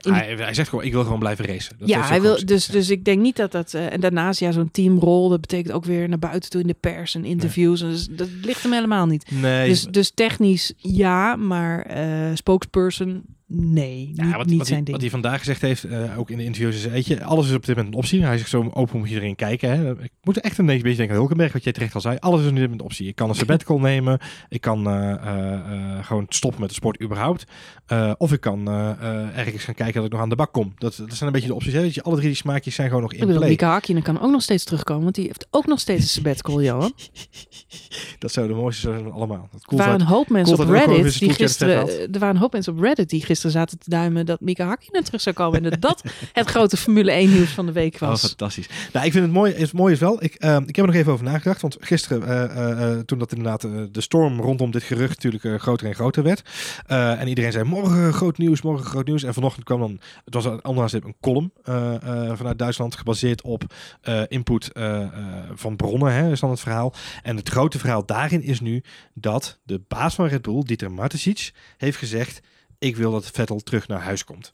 [0.00, 1.76] In Hij, hij zegt gewoon, ik wil gewoon blijven racen.
[1.78, 3.74] Dat ja, hij wil, dus, dus ik denk niet dat dat...
[3.74, 7.14] en daarnaast, ja, zo'n teamrol, dat betekent ook weer naar buiten toe in de pers
[7.14, 7.80] en interviews.
[7.80, 9.30] En dus, dat ligt hem helemaal niet.
[9.30, 11.86] Nee, Dus, dus technisch ja, maar
[12.34, 13.22] spokesperson
[13.54, 14.90] nee, Ja, niet, wat, niet wat, zijn hij, ding.
[14.90, 17.54] wat hij vandaag gezegd heeft, eh, ook in de interviews, is: weet je, alles is
[17.54, 18.24] op dit moment een optie.
[18.24, 19.70] Hij zegt zo open moet iedereen kijken.
[19.70, 19.90] Hè.
[20.02, 22.16] Ik moet echt een beetje denken aan Hulkenberg, wat jij terecht al zei.
[22.20, 23.08] Alles is op dit moment een optie.
[23.08, 24.18] Ik kan een sabbatical nemen.
[24.48, 27.44] Ik kan eh, eh, gewoon stoppen met de sport überhaupt.
[28.16, 28.68] Of ik kan
[29.36, 30.72] ergens gaan kijken dat ik nog aan de bak kom.
[30.78, 31.72] Dat, dat zijn een beetje de opties.
[31.72, 31.80] Hè.
[31.80, 33.56] Weet je, alle drie die smaakjes zijn gewoon nog ik in bedoel, play.
[34.02, 36.92] Kan ook nog steeds terugkomen, want die heeft ook nog steeds een sabbatical, Johan.
[38.18, 39.48] Dat zou de mooiste zijn van allemaal.
[39.52, 41.88] Dat cool waren een hoop mensen Cool op dat Reddit die gisteren...
[42.12, 45.04] Er waren een hoop mensen op Reddit die gisteren zaten te duimen dat Mika Hakkinen
[45.04, 45.64] terug zou komen.
[45.64, 46.02] En dat dat
[46.32, 48.20] het grote Formule 1 nieuws van de week Oh, was.
[48.20, 48.68] fantastisch.
[48.92, 49.54] Nou, ik vind het mooi.
[49.54, 51.60] Het mooie is wel, ik, ehm, ik heb er nog even over nagedacht.
[51.60, 53.60] Want gisteren, eh, eh, eh, toen dat inderdaad
[53.92, 56.42] de storm rondom dit gerucht natuurlijk groter en groter werd.
[56.86, 59.22] en iedereen zei, morgen groot nieuws, morgen groot nieuws.
[59.22, 61.52] En vanochtend kwam dan, het was een andere een column
[62.36, 63.74] vanuit Duitsland gebaseerd op
[64.28, 64.70] input
[65.54, 66.94] van bronnen, hè, is dan het verhaal.
[67.22, 68.82] En het grote verhaal daarin is nu
[69.14, 72.40] dat de baas van Red Bull, Dieter Mateschitz, heeft gezegd,
[72.82, 74.52] ik wil dat Vettel terug naar huis komt.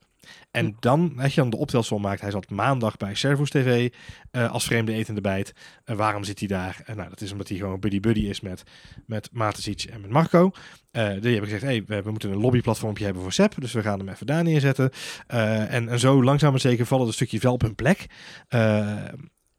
[0.51, 3.93] En dan, als je dan de optelsom maakt, hij zat maandag bij Servus TV
[4.31, 5.53] eh, als vreemde etende bijt.
[5.85, 6.83] En waarom zit hij daar?
[6.85, 8.63] En nou, dat is omdat hij gewoon buddy-buddy is met,
[9.07, 10.51] met Matesic en met Marco.
[10.91, 13.99] Die hebben gezegd, hey, we, we moeten een lobbyplatformpje hebben voor SEP, dus we gaan
[13.99, 14.91] hem even daar neerzetten.
[15.27, 18.07] En, en zo langzaam maar zeker vallen de stukjes wel op hun plek.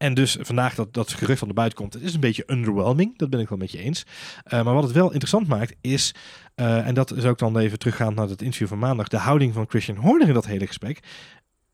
[0.00, 3.18] En dus vandaag dat, dat gerucht van de buiten komt, het is een beetje underwhelming,
[3.18, 4.06] dat ben ik wel met je eens.
[4.44, 6.14] Eh, maar wat het wel interessant maakt is,
[6.54, 9.54] eh, en dat is ook dan even teruggaand naar het interview van maandag, de houding
[9.54, 11.00] van Christian Horner in dat hele gesprek.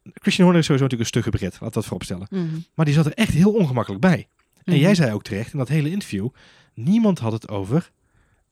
[0.02, 2.26] Christian Horner is sowieso natuurlijk een stugge Brit, laat dat vooropstellen.
[2.30, 2.58] Mhm.
[2.74, 4.28] Maar die zat er echt heel ongemakkelijk bij.
[4.64, 4.82] En Mhm.
[4.82, 6.28] jij zei ook terecht in dat hele interview,
[6.74, 7.90] niemand had het over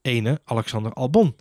[0.01, 1.35] ene Alexander Albon.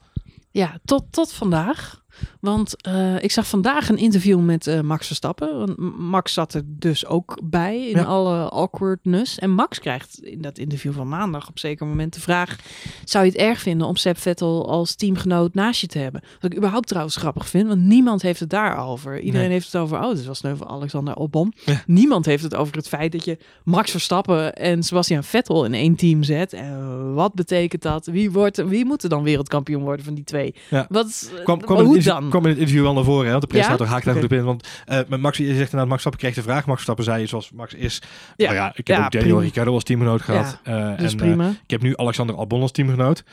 [0.50, 2.02] Ja, tot, tot vandaag.
[2.40, 5.58] Want eh, ik zag vandaag een interview met uh, Max Verstappen.
[5.58, 9.38] Want Max zat er dus ook bij in alle awkwardness.
[9.38, 12.56] En Max krijgt in dat interview van maandag op zeker moment de vraag...
[13.04, 16.22] zou je het erg vinden om Seb Vettel als teamgenoot naast je te hebben?
[16.40, 19.20] Wat ik überhaupt trouwens grappig vind, want niemand heeft het daarover.
[19.20, 21.52] Iedereen heeft het over, oh, dit was nu van Alexander Albon.
[21.86, 25.96] Niemand heeft het over het feit dat je Max Verstappen en Sebastian Vettel in één
[25.96, 26.52] team zet.
[26.52, 28.06] En wat betekent dat?
[28.06, 30.54] Wie, wordt, wie moet er dan wereldkampioen worden van die twee?
[30.70, 30.86] Ja.
[30.88, 32.28] Wat, kwam, kwam hoe dan?
[32.30, 33.24] kwam in het interview wel naar voren.
[33.24, 33.30] Hè?
[33.30, 33.92] Want de presentator ja?
[33.92, 34.28] haakt daar okay.
[34.28, 34.44] goed op in.
[34.44, 36.66] Want uh, met Max, je zegt inderdaad, Max Stappen kreeg de vraag.
[36.66, 38.02] Max Stappen zei, zoals Max is.
[38.36, 40.58] Ja, ja ik heb ook Daniel Ricciardo als teamgenoot gehad.
[40.68, 41.48] Uh, en, prima.
[41.48, 43.24] ik heb nu Alexander Albon als teamgenoot.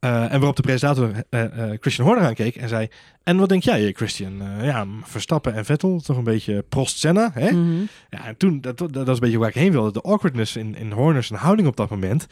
[0.00, 1.10] En waarop de presentator
[1.80, 2.88] Christian Horner aankeek en zei...
[3.22, 4.42] En wat denk jij, Christian?
[4.62, 7.50] ja, Verstappen en Vettel, toch een beetje Prost Senna, hè?
[7.50, 7.88] Mm -hmm.
[8.10, 9.92] Ja, en toen, dat, dat, dat is een beetje waar ik heen wilde.
[9.92, 12.26] De awkwardness in, in Horners en houding op dat moment.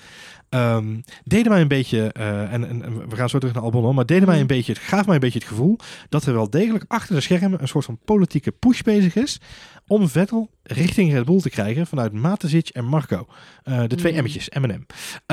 [0.50, 4.06] Um, deden mij een beetje, uh, en, en, we gaan zo terug naar Albon, maar
[4.06, 7.14] deden mij een beetje, gaf mij een beetje het gevoel dat er wel degelijk achter
[7.14, 9.40] de schermen een soort van politieke push bezig is
[9.88, 13.26] om Vettel richting Red Bull te krijgen vanuit Matezic en Marco.
[13.64, 14.18] Uh, de twee Mm.
[14.18, 14.86] emmetjes, M&M.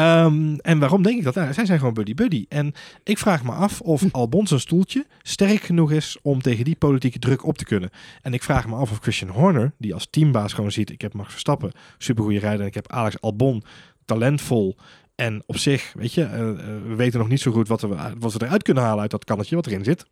[0.04, 1.36] Um, en waarom denk ik dat?
[1.36, 2.46] Nou, zij zijn gewoon buddy-buddy.
[2.50, 6.76] En ik vraag me af of Albon zijn stoeltje sterk genoeg is om tegen die
[6.76, 7.90] politieke druk op te kunnen.
[8.22, 11.14] En ik vraag me af of Christian Horner, die als teambaas gewoon ziet, ik heb
[11.14, 13.64] Max Verstappen, supergoeie rijder, en ik heb Alex Albon,
[14.06, 14.78] talentvol,
[15.16, 16.48] en op zich, weet je, uh, uh,
[16.88, 19.24] we weten nog niet zo goed wat we, wat we eruit kunnen halen uit dat
[19.24, 20.06] kannetje wat erin zit.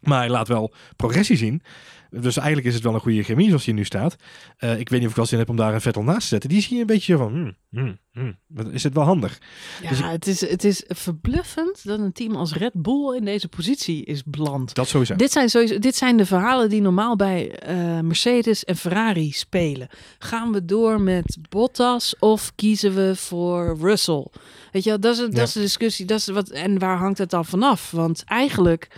[0.00, 1.62] Maar hij laat wel progressie zien.
[2.10, 4.16] Dus eigenlijk is het wel een goede chemie zoals hij nu staat.
[4.58, 6.26] Uh, ik weet niet of ik wel zin heb om daar een Vettel naast te
[6.26, 6.48] zetten.
[6.48, 8.72] Die zie je een beetje van, hmm, hmm, hmm.
[8.72, 9.38] is het wel handig?
[9.82, 13.24] Ja, dus ik, het, is, het is verbluffend dat een team als Red Bull in
[13.24, 14.74] deze positie is beland.
[14.74, 15.14] Dat sowieso.
[15.14, 19.88] Dit zijn, sowieso, dit zijn de verhalen die normaal bij uh, Mercedes en Ferrari spelen.
[20.18, 24.26] Gaan we door met Bottas of kiezen we voor Russell?
[24.72, 25.42] Weet je, dat is, dat ja.
[25.42, 26.06] is de discussie.
[26.06, 27.90] Dat is wat, en waar hangt het dan vanaf?
[27.90, 28.88] Want eigenlijk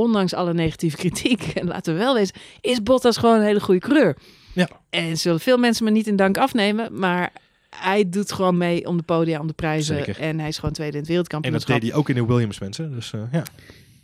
[0.00, 3.80] ondanks alle negatieve kritiek, en laten we wel wezen, is Bottas gewoon een hele goede
[3.80, 4.16] coureur.
[4.54, 4.68] Ja.
[4.90, 7.32] En zullen veel mensen me niet in dank afnemen, maar
[7.76, 9.96] hij doet gewoon mee om de podia, om de prijzen.
[9.96, 10.20] Zeker.
[10.20, 11.68] En hij is gewoon tweede in het En wereldkampioenschap.
[11.68, 12.90] dat deed hij ook in de Williams mensen.
[12.94, 13.42] Dus uh, ja.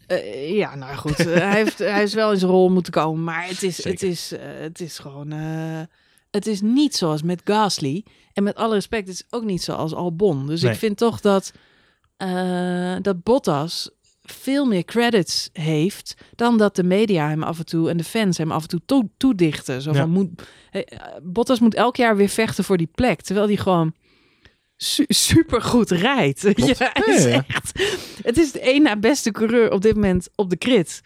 [0.09, 1.21] Uh, ja, nou goed.
[1.21, 3.25] uh, hij, heeft, hij is wel in zijn rol moeten komen.
[3.25, 5.31] Maar het is, het is, het is gewoon...
[6.31, 8.05] het is niet zoals met Gasly.
[8.33, 10.47] En met alle respect, het is ook niet zoals Albon.
[10.47, 10.73] Dus Nee.
[10.73, 11.53] ik vind toch dat,
[13.03, 13.91] dat Bottas
[14.33, 18.39] veel meer credits heeft dan dat de media hem af en toe en de fans
[18.39, 19.83] hem af en toe to toedichten.
[19.83, 19.97] Zo Ja.
[20.01, 20.29] van moet,
[20.70, 20.89] hey,
[21.22, 23.95] Bottas moet elk jaar weer vechten voor die plek, terwijl hij gewoon
[24.77, 26.43] su super goed rijdt.
[26.57, 27.72] Ja, is echt,
[28.22, 31.01] het is de één na beste coureur op dit moment op de grid.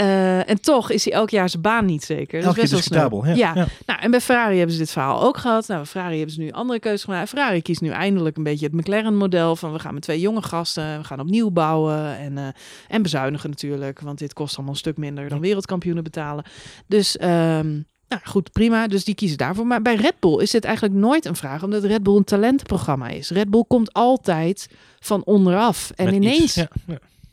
[0.00, 2.42] Uh, en toch is hij elk jaar zijn baan niet zeker.
[2.42, 3.26] Dat is best wel.
[3.26, 3.34] Ja.
[3.34, 3.52] Ja.
[3.54, 3.66] Ja.
[3.86, 5.66] Nou, en bij Ferrari hebben ze dit verhaal ook gehad.
[5.66, 7.28] Nou, bij Ferrari hebben ze nu andere keuzes gemaakt.
[7.28, 10.98] Ferrari kiest nu eindelijk een beetje het McLaren-model van we gaan met twee jonge gasten,
[10.98, 12.46] we gaan opnieuw bouwen en, uh,
[12.88, 16.44] en bezuinigen natuurlijk, want dit kost allemaal een stuk minder dan wereldkampioenen betalen.
[16.86, 18.86] Dus um, nou goed, prima.
[18.86, 19.66] Dus die kiezen daarvoor.
[19.66, 23.08] Maar bij Red Bull is dit eigenlijk nooit een vraag, omdat Red Bull een talentenprogramma
[23.08, 23.30] is.
[23.30, 24.68] Red Bull komt altijd
[24.98, 25.92] van onderaf.
[25.94, 26.54] En Met ineens.
[26.54, 26.68] Ja.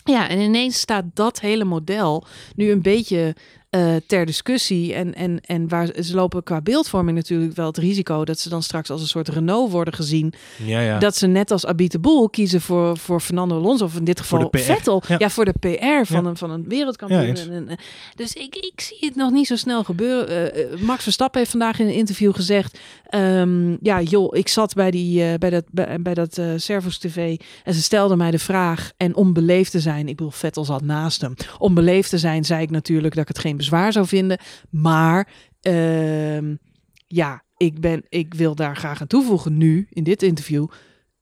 [0.09, 0.29] Ja.
[0.29, 2.25] en ineens staat dat hele model
[2.55, 3.35] nu een beetje
[3.75, 4.93] uh, ter discussie.
[4.93, 8.63] En, en, en waar ze lopen qua beeldvorming natuurlijk wel het risico dat ze dan
[8.63, 10.33] straks als een soort Renault worden gezien.
[10.65, 10.99] Ja, ja.
[10.99, 14.47] Dat ze net als Abite Boel kiezen voor, voor Fernando Alonso, of in dit geval.
[14.51, 15.03] Vettel.
[15.07, 15.15] Ja.
[15.17, 15.29] Ja.
[15.29, 17.35] voor de PR van, een, van een wereldkampioen.
[17.35, 17.77] En-
[18.15, 20.53] dus ik, ik zie het nog niet zo snel gebeuren.
[20.53, 24.73] Eh, eh, Max Verstappen heeft vandaag in een interview gezegd: ehm, Ja, joh, ik zat
[24.73, 28.31] bij, die, eh, bij dat, bij, bij dat eh Servus TV en ze stelde mij
[28.31, 28.91] de vraag.
[28.97, 31.33] En om beleefd te zijn, ik bedoel, Vettel zat naast hem.
[31.57, 34.39] Om beleefd te zijn, zei ik natuurlijk dat ik het geen bezwaar zou vinden.
[34.69, 35.27] Maar
[35.61, 36.55] ehm,
[37.07, 40.67] ja, ik, ben, ik wil daar graag aan toevoegen nu in dit interview.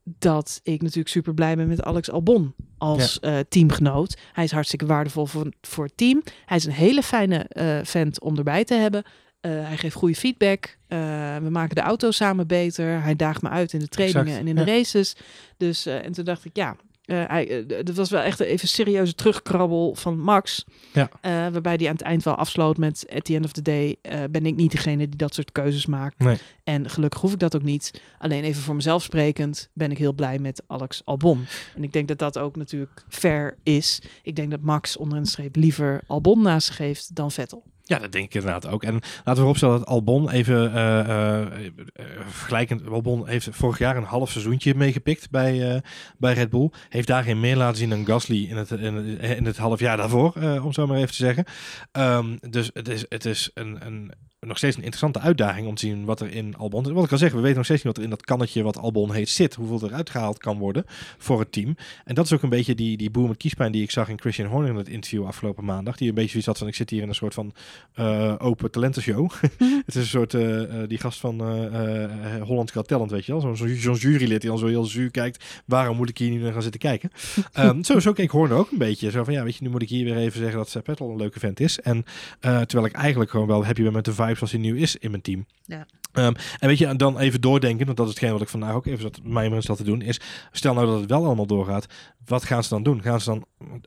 [0.04, 4.18] Dat ik natuurlijk super blij ben met Alex Albon als eh, teamgenoot.
[4.34, 6.24] Hij is hartstikke waardevol voor, voor het team.
[6.46, 9.04] Hij is een hele fijne eh, vent om erbij te hebben.
[9.40, 10.78] Eh, hij geeft goede feedback.
[10.88, 13.02] We maken de auto samen beter.
[13.02, 14.64] Hij daagt me uit in de trainingen Exact, en in ja.
[14.64, 15.16] de races.
[15.58, 16.76] Dus, en toen dacht ik, ja,
[17.16, 20.66] hij, eh, dat was wel echt even serieuze terugkrabbel van Max.
[20.94, 21.10] Ja.
[21.22, 23.06] Eh, waarbij hij aan het eind wel afsloot met...
[23.16, 25.86] At the end of the day eh, ben ik niet degene die dat soort keuzes
[25.86, 26.20] maakt.
[26.20, 26.38] Nee.
[26.64, 28.02] En gelukkig hoef ik dat ook niet.
[28.18, 31.46] Alleen even voor mezelf sprekend ben ik heel blij met Alex Albon.
[31.76, 34.02] En ik denk dat dat ook natuurlijk fair is.
[34.22, 37.64] Ik denk dat Max onder een streep liever Albon naast zich heeft dan Vettel.
[37.86, 38.84] Ja, dat denk ik inderdaad ook.
[38.84, 42.88] En laten we vooropstellen dat Albon even eh, eh, eh, vergelijkend.
[42.88, 45.82] Albon heeft vorig jaar een half seizoentje meegepikt bij,
[46.18, 46.72] bij Red Bull.
[46.90, 49.98] Heeft daar geen meer laten zien dan Gasly in het, in, in het half jaar
[49.98, 51.46] daarvoor, om zo maar even te zeggen.
[51.92, 54.12] Ehm, dus het is, het is een, een
[54.46, 56.94] nog steeds een interessante uitdaging om te zien wat er in Albon zit.
[56.94, 58.78] Wat ik al zeg, we weten nog steeds niet wat er in dat kannetje wat
[58.78, 59.56] Albon heet zit.
[59.56, 60.84] Hoeveel er uitgehaald kan worden
[61.18, 61.76] voor het team.
[62.06, 64.20] En dat is ook een beetje die, die boer met kiespijn die ik zag in
[64.20, 65.98] Christian Horner in het interview afgelopen maandag.
[65.98, 67.54] Die een beetje zoiets had van, ik zit hier in een soort van
[67.96, 69.32] uh, open talentenshow.
[69.86, 73.56] het is een soort, uh, die gast van uh, Holland Got Talent, weet je wel.
[73.56, 75.44] Zo'n zo jurylid die al zo heel zuur kijkt.
[75.66, 77.12] Waarom moet ik hier nu naar gaan zitten kijken?
[77.58, 79.12] um, zo, zo keek Horner ook een beetje.
[79.12, 81.10] Zo van, ja, weet je, nu moet ik hier weer even zeggen dat Sepp Vettel
[81.10, 81.80] een leuke vent is.
[81.80, 82.06] En
[82.40, 85.10] terwijl ik eigenlijk gewoon wel happy ben met de vibe zoals hij nu is in
[85.10, 85.46] mijn team.
[85.64, 85.86] Ja.
[86.16, 88.86] Um, en weet je, dan even doordenken, want dat is hetgeen wat ik vandaag ook
[88.86, 90.20] even zat, mij mensen zat te doen, is
[90.52, 91.86] stel nou dat het wel allemaal doorgaat,
[92.26, 93.02] wat gaan ze dan doen?
[93.02, 93.46] Gaan ze dan,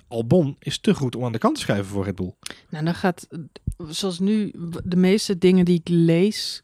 [0.08, 2.34] Albon is te goed om aan de kant te schuiven voor Red Bull.
[2.68, 3.28] Nou, dan gaat,
[3.88, 4.52] zoals nu,
[4.84, 6.62] de meeste dingen die ik lees,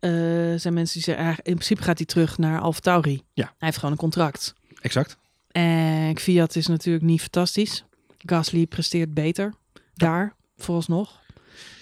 [0.00, 0.10] uh,
[0.56, 3.22] zijn mensen die zeggen, in principe gaat hij terug naar Alfa Tauri.
[3.32, 3.44] Ja.
[3.44, 4.54] Hij heeft gewoon een contract.
[4.80, 5.18] Exact.
[5.48, 7.84] En Fiat is natuurlijk niet fantastisch.
[8.18, 9.54] Gasly presteert beter
[9.94, 11.20] daar, vooralsnog.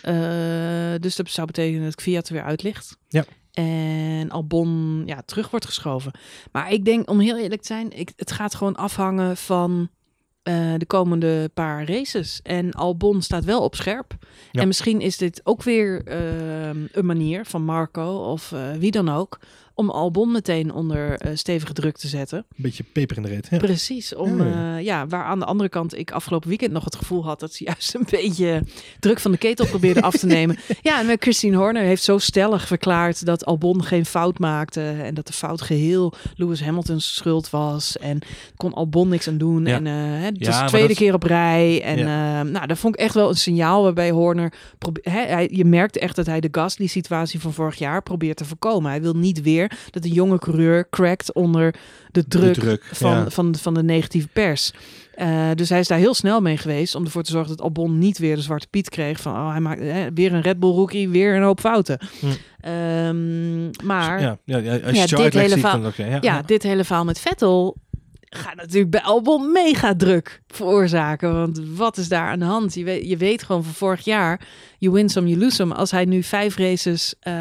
[0.05, 2.99] Uh, dus dat zou betekenen dat Fiat er weer uit ligt.
[3.09, 3.25] Ja.
[3.53, 6.13] En Albon ja, terug wordt geschoven.
[6.53, 9.89] Maar ik denk, om heel eerlijk te zijn, ik, het gaat gewoon afhangen van
[10.49, 12.41] uh, de komende paar races.
[12.43, 14.17] En Albon staat wel op scherp.
[14.51, 14.61] Ja.
[14.61, 19.09] En misschien is dit ook weer uh, een manier van Marco of uh, wie dan
[19.09, 19.39] ook
[19.77, 22.39] om Albon meteen onder uh, stevige druk te zetten.
[22.39, 23.47] Een beetje peper in de reet.
[23.51, 23.57] Ja.
[23.57, 24.15] Precies.
[24.15, 24.77] Om, ja.
[24.77, 27.53] Uh, ja, waar aan de andere kant ik afgelopen weekend nog het gevoel had dat
[27.53, 28.63] ze juist een beetje
[29.01, 30.57] druk van de ketel probeerde af te nemen.
[30.83, 35.27] Ja, en Christine Horner heeft zo stellig verklaard dat Albon geen fout maakte en dat
[35.27, 38.19] de fout geheel Lewis Hamilton's schuld was en
[38.57, 39.65] kon Albon niks aan doen.
[39.65, 39.75] Ja.
[39.75, 41.83] En uh, het de tweede keer op rij.
[41.83, 42.05] En
[42.51, 44.53] nou, dat vond ik echt wel een signaal waarbij Horner,
[45.01, 48.45] hè, hij, je merkte echt dat hij de Gasly situatie van vorig jaar probeert te
[48.45, 48.91] voorkomen.
[48.91, 51.75] Hij wil niet weer dat een jonge coureur crackt onder
[52.11, 53.31] de druk, de druk van, ja.
[53.31, 54.73] van, van de negatieve pers.
[55.17, 57.99] Uh, dus hij is daar heel snel mee geweest om ervoor te zorgen dat Albon
[57.99, 60.71] niet weer de zwarte piet kreeg van oh, hij maakt hè, weer een Red Bull
[60.71, 61.99] rookie, weer een hoop fouten.
[62.21, 62.27] Hm.
[62.69, 67.05] Um, maar ja, ja, ja, als je dit hele verhaal, ja, ja, dit hele verhaal
[67.05, 67.77] met Vettel
[68.29, 71.35] gaat natuurlijk bij Albon mega druk veroorzaken.
[71.35, 72.75] Want wat is daar aan de hand?
[72.75, 74.41] Je weet, je weet gewoon van vorig jaar,
[74.79, 75.75] you win some, you lose some.
[75.75, 77.35] Als hij nu vijf races uh,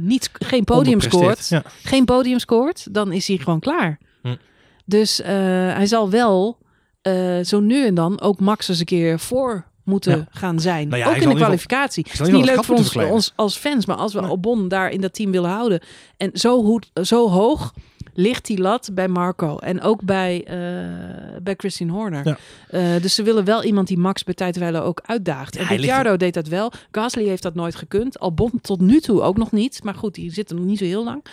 [0.00, 1.62] niet, geen podium scoort, ja.
[1.82, 3.98] geen podium scoort, dan is hij gewoon klaar.
[4.22, 4.36] Hm.
[4.84, 5.26] Dus uh,
[5.74, 6.58] hij zal wel
[7.02, 10.26] uh, zo nu en dan ook Max eens een keer voor moeten Ja.
[10.30, 10.88] gaan zijn.
[10.88, 12.06] Nou ja, ook in de kwalificatie.
[12.10, 14.20] Het is niet leuk voor ons, ons als fans, maar als we.
[14.20, 15.80] Albon daar in dat team willen houden.
[16.16, 17.72] En zo, zo hoog
[18.14, 19.58] ligt die lat bij Marco.
[19.58, 20.56] En ook bij, eh,
[21.42, 22.26] bij Christine Horner.
[22.26, 22.38] Ja.
[22.68, 25.56] Eh, dus ze willen wel iemand die Max bij tijdwijlen ook uitdaagt.
[25.56, 26.72] En ligt Ricciardo deed dat wel.
[26.90, 28.18] Gasly heeft dat nooit gekund.
[28.18, 29.84] Albon tot nu toe ook nog niet.
[29.84, 31.24] Maar goed, die zit er nog niet zo heel lang.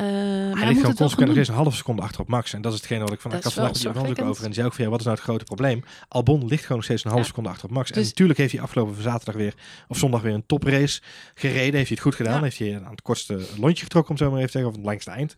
[0.00, 2.52] Maar Hij ligt gewoon consequent nog eens een halve seconde achter op Max.
[2.52, 4.44] En dat is hetgene wat ik van Dat ik had vandaag over.
[4.44, 5.84] En zei ook van ja, wat is nou het grote probleem?
[6.08, 7.30] Albon ligt gewoon nog steeds een halve Ja.
[7.30, 7.90] seconde achter op Max.
[7.90, 9.54] en Dus- natuurlijk heeft hij afgelopen zaterdag weer,
[9.88, 11.00] of zondag weer een toprace
[11.34, 11.60] gereden.
[11.74, 12.34] Heeft hij het goed gedaan.
[12.36, 12.42] Ja.
[12.42, 14.70] Heeft hij aan het kortste lontje getrokken, om zo maar even te zeggen.
[14.70, 15.34] Of het langste eind.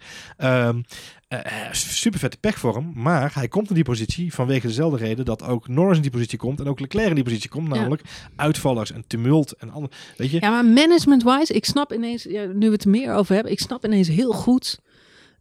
[1.33, 2.93] Ehm super vette pech voor hem.
[2.95, 6.39] Maar hij komt in die positie vanwege dezelfde reden dat ook Norris in die positie
[6.39, 6.61] komt.
[6.61, 7.69] En ook Leclerc in die positie komt.
[7.69, 7.75] Ja.
[7.75, 8.03] Namelijk
[8.37, 9.91] uitvallers en tumult en ander.
[10.17, 10.41] Weet je?
[10.41, 13.61] Ja, maar management-wise, ik snap ineens, ja, nu we het er meer over hebben, ik
[13.61, 14.79] snap ineens heel goed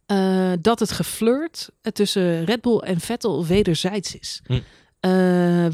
[0.06, 4.42] eh, dat het geflirt tussen Red Bull en Vettel wederzijds is.
[4.46, 4.60] Hm.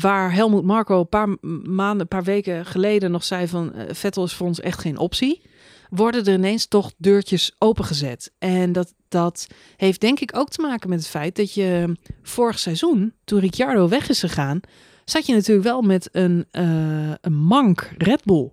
[0.01, 1.29] Waar Helmoet Marco een paar
[1.63, 5.43] maanden, een paar weken geleden nog zei van Vettel is voor ons echt geen optie.
[5.91, 8.33] Worden er ineens toch deurtjes opengezet.
[8.39, 12.59] En dat, dat heeft denk ik ook te maken met het feit dat je vorig
[12.59, 14.61] seizoen, toen Ricciardo weg is gegaan,
[15.05, 18.51] zat je natuurlijk wel met een, eh, een mank Red Bull.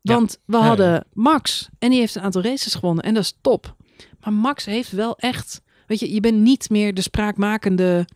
[0.00, 0.14] Ja.
[0.14, 1.04] Want we hadden.
[1.12, 3.76] Max en die heeft een aantal races gewonnen en dat is top.
[4.20, 8.06] Maar Max heeft wel echt, weet je, je bent niet meer de spraakmakende.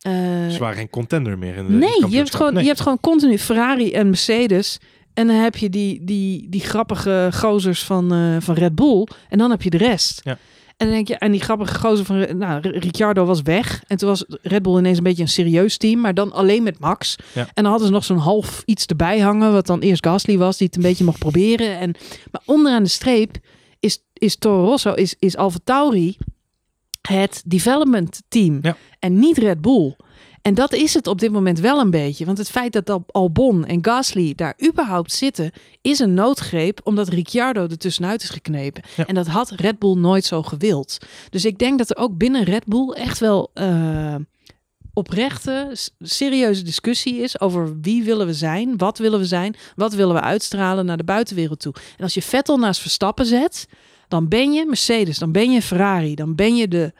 [0.00, 0.12] eh,
[0.48, 2.62] Ze waren geen contender meer in de nee, je hebt, gewoon, Nee.
[2.62, 4.78] je hebt gewoon continu Ferrari en Mercedes.
[5.14, 9.06] En dan heb je die, die, die grappige gozers van, eh, van Red Bull.
[9.28, 10.20] En dan heb je de rest.
[10.24, 10.38] Ja.
[10.76, 12.38] En dan denk je, en die grappige gozer van...
[12.38, 13.82] Nou, Ricciardo was weg.
[13.86, 16.00] En toen was Red Bull ineens een beetje een serieus team.
[16.00, 17.16] Maar dan alleen met Max.
[17.32, 17.40] Ja.
[17.40, 19.52] En dan hadden ze nog zo'n half iets erbij hangen.
[19.52, 21.78] Wat dan eerst Gasly was, die het een beetje mocht proberen.
[21.78, 21.94] En,
[22.30, 23.36] maar onderaan de streep
[23.80, 26.16] is, is Toro Rosso, is, is Alfa Tauri
[27.08, 28.58] het development team.
[28.62, 28.76] Ja.
[28.98, 29.96] En niet Red Bull.
[30.42, 32.24] En dat is het op dit moment wel een beetje.
[32.24, 35.50] Want het feit dat Al- Albon en Gasly daar überhaupt zitten,
[35.82, 38.82] is een noodgreep, omdat Ricciardo er tussenuit is geknepen.
[38.96, 39.06] Ja.
[39.06, 40.98] En dat had Red Bull nooit zo gewild.
[41.30, 44.14] Dus ik denk dat er ook binnen Red Bull echt wel eh,
[44.92, 50.14] oprechte, serieuze discussie is over wie willen we zijn, wat willen we zijn, wat willen
[50.14, 51.74] we uitstralen naar de buitenwereld toe.
[51.96, 53.66] En als je Vettel naast Verstappen zet,
[54.08, 56.92] dan ben je Mercedes, dan ben je Ferrari, dan ben je de,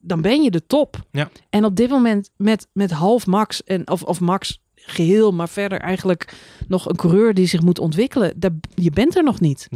[0.00, 0.96] dan ben je de top.
[1.10, 1.30] Ja.
[1.50, 5.80] En op dit moment met, met half Max en of, of Max geheel, maar verder
[5.80, 6.34] eigenlijk
[6.68, 8.32] nog een coureur die zich moet ontwikkelen.
[8.36, 9.68] Daar, je bent er nog niet.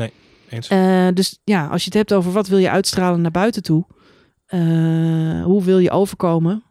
[0.48, 0.68] Eens.
[0.68, 3.86] Eh, dus ja, als je het hebt over wat wil je uitstralen naar buiten toe,
[4.46, 4.60] eh,
[5.44, 6.62] hoe wil je overkomen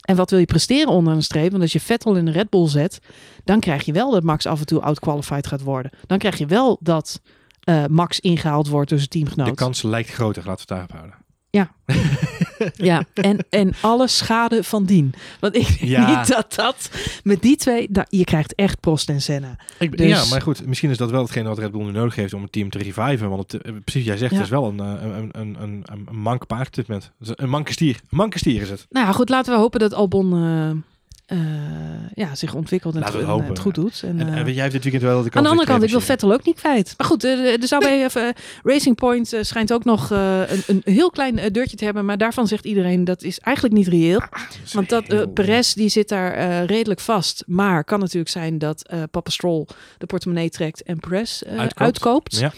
[0.00, 1.50] en wat wil je presteren onder een streep?
[1.50, 2.98] Want als je Vettel in een Red Bull zet,
[3.44, 5.90] dan krijg je wel dat Max af en toe outqualified gaat worden.
[6.06, 7.20] Dan krijg je wel dat
[7.60, 9.56] eh, Max ingehaald wordt door zijn de teamgenoot.
[9.56, 11.24] kans lijkt groter, laten we het daarop houden.
[11.50, 11.74] Ja,
[13.14, 15.14] en, en alle schade van dien.
[15.40, 16.18] Want ik denk Ja.
[16.18, 16.90] niet dat dat
[17.24, 19.56] met die twee, je krijgt echt Prost en Senna.
[19.78, 22.14] Ik, Dus- Ja, maar goed, misschien is dat wel hetgene wat Red Bull nu nodig
[22.14, 23.28] heeft om het team te reviven.
[23.28, 24.36] Want het, eh, precies, jij zegt, Ja.
[24.36, 27.12] het is wel een, eh, een, een, een, een, mank paard op dit moment.
[27.20, 27.94] Een manke stier.
[27.94, 28.86] Een manke stier is het.
[28.90, 30.70] Nou ja, goed, laten we hopen dat Albon eh,
[31.26, 31.38] eh,
[32.14, 34.02] ja, zich ontwikkelt en, het, het en hopen, het goed doet.
[34.04, 35.82] En, En, eh, en jij hebt dit weekend wel de kans Aan de andere kant,
[35.82, 36.00] ik wil.
[36.00, 36.94] Vettel ook niet kwijt.
[36.96, 41.10] Maar goed, eh, er zou bij even, Racing Point schijnt ook nog een, een heel
[41.10, 42.04] klein deurtje te hebben.
[42.04, 44.22] Maar daarvan zegt iedereen dat is eigenlijk niet reëel.
[44.64, 47.44] is Want dat heel- Perez die zit daar redelijk vast.
[47.46, 49.66] Maar kan natuurlijk zijn dat Papa Stroll
[49.98, 51.78] de portemonnee trekt en Perez Uitkoopt.
[51.80, 52.36] uitkoopt.
[52.38, 52.52] Ja.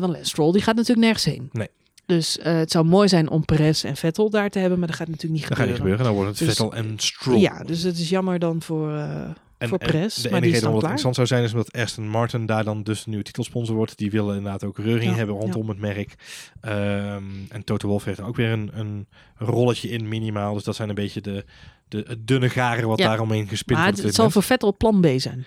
[0.00, 1.48] Want Lance Stroll die gaat natuurlijk nergens heen.
[1.52, 1.68] Nee.
[2.10, 4.78] Dus eh, het zou mooi zijn om Perez en Vettel daar te hebben.
[4.78, 5.98] Maar dat gaat natuurlijk niet Dat gaat niet gebeuren.
[5.98, 6.04] gebeuren.
[6.04, 7.38] Dan wordt het Dus- Vettel en Stroll.
[7.38, 10.14] Ja, dus het is jammer dan voor, En- voor en Perez.
[10.14, 12.64] De maar enige die reden waarom het interessant zou zijn is omdat Aston Martin daar
[12.64, 13.98] dan dus nieuwe titelsponsor wordt.
[13.98, 16.14] Die willen inderdaad ook reuring Ja, hebben rondom het merk.
[16.60, 19.06] Ehm, en Toto Wolff heeft ook weer een, een
[19.36, 20.54] rolletje in minimaal.
[20.54, 21.44] Dus dat zijn een beetje de,
[21.88, 23.06] de het dunne garen wat Ja.
[23.08, 23.96] daaromheen gespind Maar wordt.
[23.96, 25.44] het, het zal voor Vettel plan B zijn.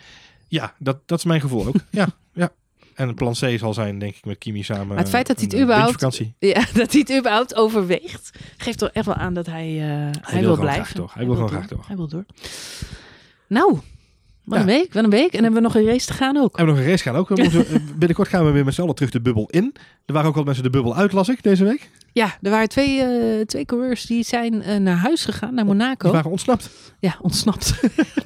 [0.48, 1.76] Ja, dat, dat is mijn gevoel ook.
[1.90, 2.08] ja.
[2.96, 4.88] En plan C zal zijn, denk ik, met Kimi samen.
[4.88, 6.22] Maar het feit dat hij het überhaupt-.
[6.40, 10.42] Ja, dat hij het überhaupt overweegt, geeft toch echt wel aan dat hij, eh, hij,
[10.42, 10.96] wil blijven.
[10.96, 11.12] door.
[11.14, 11.58] Hij wil gewoon door.
[11.58, 11.84] graag door.
[11.88, 12.26] Hij wil door.
[13.48, 13.80] Nou,
[14.44, 14.60] wat Ja.
[14.60, 15.34] een week, wat een week.
[15.34, 16.58] En hebben we nog een race te gaan ook.
[16.58, 17.30] En we nog een race gaan ook.
[17.30, 19.76] We binnenkort gaan we weer met z'n allen terug de bubbel in.
[20.06, 21.90] Er waren ook wel mensen de bubbel uit, las ik, deze week.
[22.12, 26.04] Ja, er waren twee, eh, twee coureurs die zijn eh, naar huis gegaan, naar Monaco.
[26.04, 26.70] Die waren ontsnapt.
[27.00, 27.74] Ja, ontsnapt.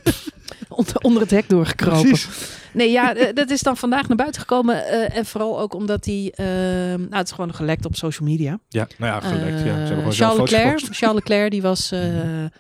[0.70, 2.02] onder, onder het hek doorgekropen.
[2.02, 2.28] Precies.
[2.78, 4.86] Nee, ja, eh, dat is dan vandaag naar buiten gekomen.
[4.86, 6.34] eh, en vooral ook omdat hij...
[6.36, 6.46] eh,
[6.98, 8.60] nou, het is gewoon gelekt op social media.
[8.70, 9.64] Ja, nou ja, gelekt.
[9.66, 9.86] ja.
[9.86, 10.80] Ze gewoon Charles, Leclerc.
[10.92, 12.00] Charles Leclerc die was eh,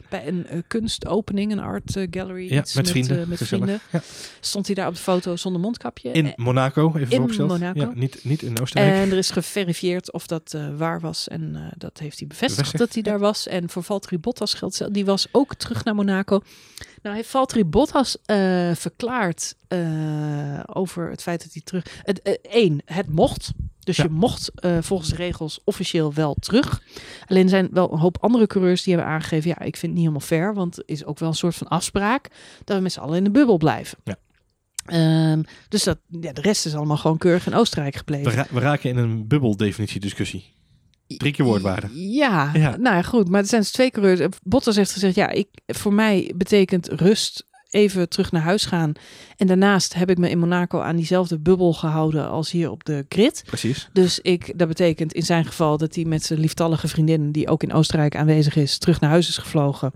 [0.10, 2.54] bij een kunstopening, een art gallery.
[2.54, 3.30] Ja, iets met vrienden.
[3.30, 3.80] met vrienden.
[3.92, 4.02] Ja.
[4.40, 6.12] Stond hij daar op de foto zonder mondkapje.
[6.12, 7.50] In Monaco, even in vooropgesteld.
[7.50, 7.80] Monaco.
[7.80, 8.94] Ja, niet, niet in Oostenrijk.
[9.04, 11.28] en er is geverifieerd of dat waar was.
[11.28, 13.48] En dat heeft hij bevestigd, Bevestigd, dat hij daar was.
[13.48, 16.42] En voor Valtteri Bottas geldt, die was ook terug naar Monaco.
[17.02, 21.86] Nou heeft Valtteri Bottas eh, verklaard eh, over het feit dat hij terug...
[22.04, 23.52] Het, eh, één, het mocht.
[23.80, 24.04] Dus Ja.
[24.04, 26.82] je mocht volgens de regels officieel wel terug.
[27.28, 29.50] Alleen er zijn wel een hoop andere coureurs die hebben aangegeven...
[29.50, 31.68] ja, ik vind het niet helemaal fair, want het is ook wel een soort van
[31.68, 32.28] afspraak...
[32.64, 33.98] dat we met z'n allen in de bubbel blijven.
[34.04, 34.16] Ja.
[34.86, 38.32] Ehm, dus dat, ja, de rest is allemaal gewoon keurig in Oostenrijk gebleven.
[38.32, 40.54] We, ra- we raken in een bubbeldefinitiediscussie.
[41.08, 41.88] Drie keer woordwaarde.
[41.94, 42.78] Ja, Ja.
[42.78, 43.30] nou ja, goed.
[43.30, 44.28] Maar er zijn dus twee coureurs.
[44.44, 48.92] Bottas heeft gezegd, ja, ik, voor mij betekent rust even terug naar huis gaan.
[49.38, 53.06] En daarnaast heb ik me in Monaco aan diezelfde bubbel gehouden als hier op de
[53.10, 53.44] grid.
[53.46, 53.90] Precies.
[53.94, 57.64] Dus ik, dat betekent in zijn geval dat hij met zijn lieftallige vriendin, die ook
[57.64, 59.92] in Oostenrijk aanwezig is, terug naar huis is gevlogen.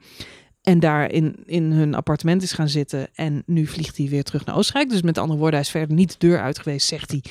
[0.62, 3.08] En daar in, in hun appartement is gaan zitten.
[3.14, 4.90] En nu vliegt hij weer terug naar Oostenrijk.
[4.90, 7.24] Dus met andere woorden, hij is verder niet de deur uit geweest, zegt hij.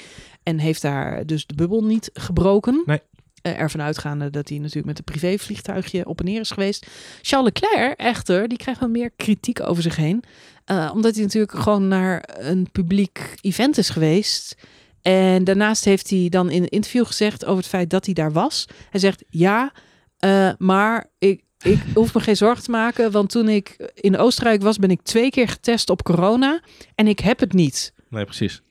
[0.43, 2.83] En heeft daar dus de bubbel niet gebroken.
[2.87, 3.01] Nee.
[3.43, 6.87] Eh, ervan uitgaande dat hij natuurlijk met een privévliegtuigje op en neer is geweest.
[7.23, 10.23] Charles Leclerc echter, die krijgt wel meer kritiek over zich heen.
[10.65, 14.57] Eh, omdat hij natuurlijk gewoon naar een publiek event is geweest.
[15.03, 18.33] En daarnaast heeft hij dan in een interview gezegd over het feit dat hij daar
[18.33, 18.67] was.
[18.91, 19.73] Hij zegt ja,
[20.19, 23.11] eh, maar ik, ik hoef me geen zorgen te maken.
[23.11, 26.61] Want toen ik in Oostenrijk was, ben ik twee keer getest op corona.
[26.95, 27.93] En ik heb het niet.
[28.09, 28.63] Nee, precies.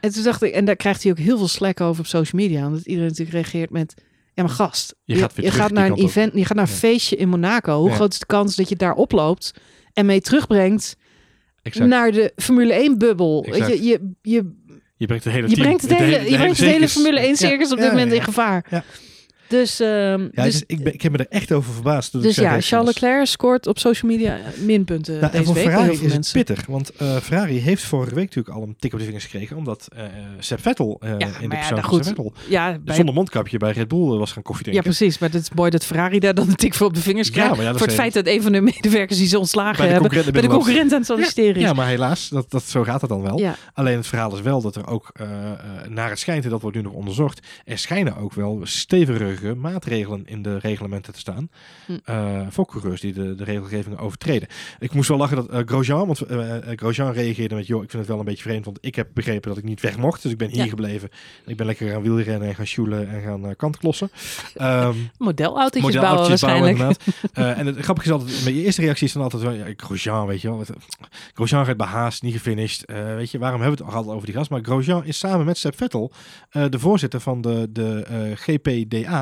[0.00, 2.42] En toen dacht ik, en daar krijgt hij ook heel veel slack over op social
[2.42, 2.66] media.
[2.66, 3.94] Omdat iedereen natuurlijk reageert met.
[4.34, 5.98] Ja, maar gast, Je gaat terug gaat naar een op.
[5.98, 6.78] event, je gaat naar een Ja.
[6.78, 7.78] feestje in Monaco.
[7.80, 7.94] Hoe Ja.
[7.94, 9.52] groot is de kans dat je daar oploopt
[9.92, 10.96] en mee terugbrengt
[11.62, 11.88] Exact.
[11.88, 13.42] naar de Formule 1 bubbel?
[13.44, 13.78] Weet Exact.
[13.78, 14.52] je, je, je,
[14.96, 15.66] je brengt het hele je team.
[15.66, 16.92] brengt het hele, je brengt het hele circus.
[16.92, 18.84] Formule 1 Ja, circus op ja, dit moment in gevaar.
[19.52, 19.58] Ja.
[19.58, 19.88] Dus, ehm,
[20.32, 22.22] Ja, dus, dus ik, ben, ik heb me er echt over verbaasd.
[22.22, 22.84] dus ja, Charles was.
[22.84, 26.30] Leclerc scoort op social media minpunten Nou, en deze voor week bij Ferrari is het
[26.32, 26.66] pittig.
[26.66, 29.56] Want eh, Ferrari heeft vorige week natuurlijk al een tik op de vingers gekregen.
[29.56, 30.04] Omdat eh
[30.38, 32.06] Seb Vettel eh, Ja, in de ja, persoon nou goed.
[32.06, 34.96] Vettel Ja, bij, zonder mondkapje bij Red Bull was gaan koffie ja, drinken.
[34.96, 35.18] precies.
[35.18, 37.34] Maar het is mooi dat Ferrari daar dan een tik voor op de vingers Ja,
[37.34, 37.56] krijgt.
[37.62, 40.10] ja, voor het feit dat een van de medewerkers die ze ontslagen bij de hebben...
[40.10, 41.62] concurrenten bij de concurrent aan het solliciteren is.
[41.62, 43.38] Ja, maar helaas, dat, dat, zo gaat het dan wel.
[43.38, 43.56] Ja.
[43.74, 45.12] Alleen het verhaal is wel dat er ook,
[45.88, 50.26] naar het schijnt, en dat wordt nu nog onderzocht, er schijnen ook wel stevige maatregelen
[50.26, 51.50] in de reglementen te staan.
[51.86, 51.98] Hm.
[52.04, 54.48] eh, voor coureurs die de, de regelgeving overtreden.
[54.78, 58.02] Ik moest wel lachen dat eh, Grosjean, want eh, Grosjean reageerde met, joh, ik vind
[58.02, 60.32] het wel een beetje vreemd, want ik heb begrepen dat ik niet weg mocht, dus
[60.32, 60.68] ik ben hier Ja.
[60.68, 61.08] gebleven.
[61.46, 64.10] Ik ben lekker gaan wielrennen en gaan sjoelen en gaan kantklossen.
[64.54, 67.00] Ehm Modelautootjes bouwen modelautootjes bouwen, waarschijnlijk.
[67.34, 67.56] inderdaad.
[67.58, 70.40] En het grappige is altijd, mijn eerste reactie is dan altijd wel, ja, Grosjean, weet
[70.40, 70.56] je wel.
[70.58, 70.72] Wat,
[71.34, 72.84] Grosjean gaat bij Haas, niet gefinished.
[73.16, 74.50] Weet je, waarom hebben we het al over die gast?
[74.50, 76.12] Maar Grosjean is samen met Seb Vettel
[76.50, 78.36] de voorzitter van de, de eh,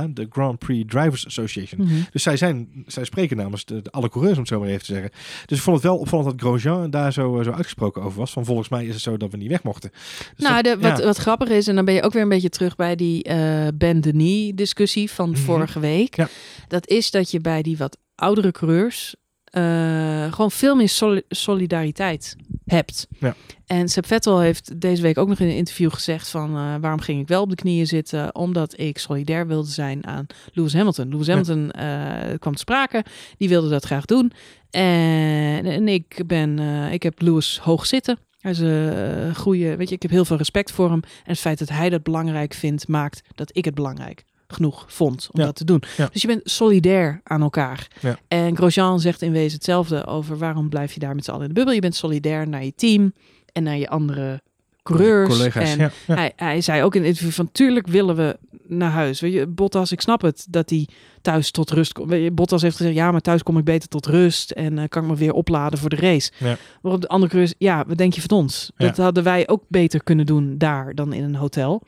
[0.08, 1.80] De Grand Prix Drivers Association.
[1.86, 1.94] Mhm.
[2.12, 4.80] Dus zij, zijn, zij spreken namens de, de alle coureurs, om het zo maar even
[4.86, 5.10] te zeggen.
[5.46, 8.32] Dus ik vond het wel opvallend dat Grosjean daar zo, eh, zo uitgesproken over was.
[8.32, 9.90] Van volgens mij is het zo dat we niet weg mochten.
[10.36, 11.04] Dus Nou, dat- de, wat, ja.
[11.04, 13.66] wat grappig is, en dan ben je ook weer een beetje terug bij die eh
[13.74, 15.38] Ben Denis discussie van Mhm.
[15.40, 16.16] vorige week.
[16.16, 16.28] Ja.
[16.68, 19.14] Dat is dat je bij die wat oudere coureurs
[19.50, 23.06] eh, gewoon veel meer soli- solidariteit hebt.
[23.18, 23.34] Ja.
[23.66, 27.00] En Seb Vettel heeft deze week ook nog in een interview gezegd van eh, waarom
[27.00, 28.34] ging ik wel op de knieën zitten?
[28.34, 31.08] Omdat ik solidair wilde zijn aan Lewis Hamilton.
[31.08, 31.32] Lewis Ja.
[31.32, 33.04] Hamilton eh, kwam te sprake,
[33.36, 34.32] die wilde dat graag doen.
[34.70, 36.58] En, en ik ben,
[36.92, 38.18] ik heb Lewis hoog zitten.
[38.40, 41.00] Hij is een goede, weet je, ik heb heel veel respect voor hem.
[41.04, 45.28] En het feit dat hij dat belangrijk vindt, maakt dat ik het belangrijk genoeg vond
[45.32, 45.46] om Ja.
[45.46, 45.82] dat te doen.
[45.96, 46.08] Ja.
[46.12, 47.88] Dus je bent solidair aan elkaar.
[48.00, 48.18] Ja.
[48.28, 51.48] En Grosjean zegt in wezen hetzelfde over waarom blijf je daar met z'n allen in
[51.48, 51.74] de bubbel.
[51.74, 53.12] Je bent solidair naar je team
[53.52, 54.40] en naar je andere
[54.82, 55.28] coureurs.
[55.28, 55.70] collega's.
[55.70, 56.14] En ja, ja.
[56.14, 59.20] hij, hij zei ook in het interview van tuurlijk willen we naar huis.
[59.20, 60.88] Weet je, Bottas, ik snap het dat hij
[61.22, 62.34] thuis tot rust komt.
[62.34, 65.08] Bottas heeft gezegd, ja, maar thuis kom ik beter tot rust en eh, kan ik
[65.08, 66.30] me weer opladen voor de race.
[66.38, 66.56] Ja.
[66.82, 68.70] Waarop de andere coureurs, ja, wat denk je van ons?
[68.76, 68.86] Ja.
[68.86, 71.82] Dat hadden wij ook beter kunnen doen daar dan in een hotel.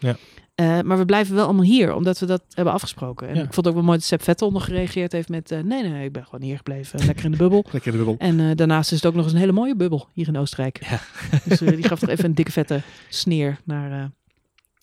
[0.54, 3.28] Eh, maar we blijven wel allemaal hier, omdat we dat hebben afgesproken.
[3.28, 3.40] En Ja.
[3.42, 5.50] ik vond het ook wel mooi dat Seb Vettel nog gereageerd heeft met...
[5.50, 7.64] eh, nee, nee, ik ben gewoon hier gebleven, lekker in de bubbel.
[7.72, 8.26] Lekker in de bubbel.
[8.28, 10.86] En eh, daarnaast is het ook nog eens een hele mooie bubbel hier in Oostenrijk.
[10.90, 11.00] Ja.
[11.48, 14.04] Dus eh, die gaf toch even een dikke vette sneer naar eh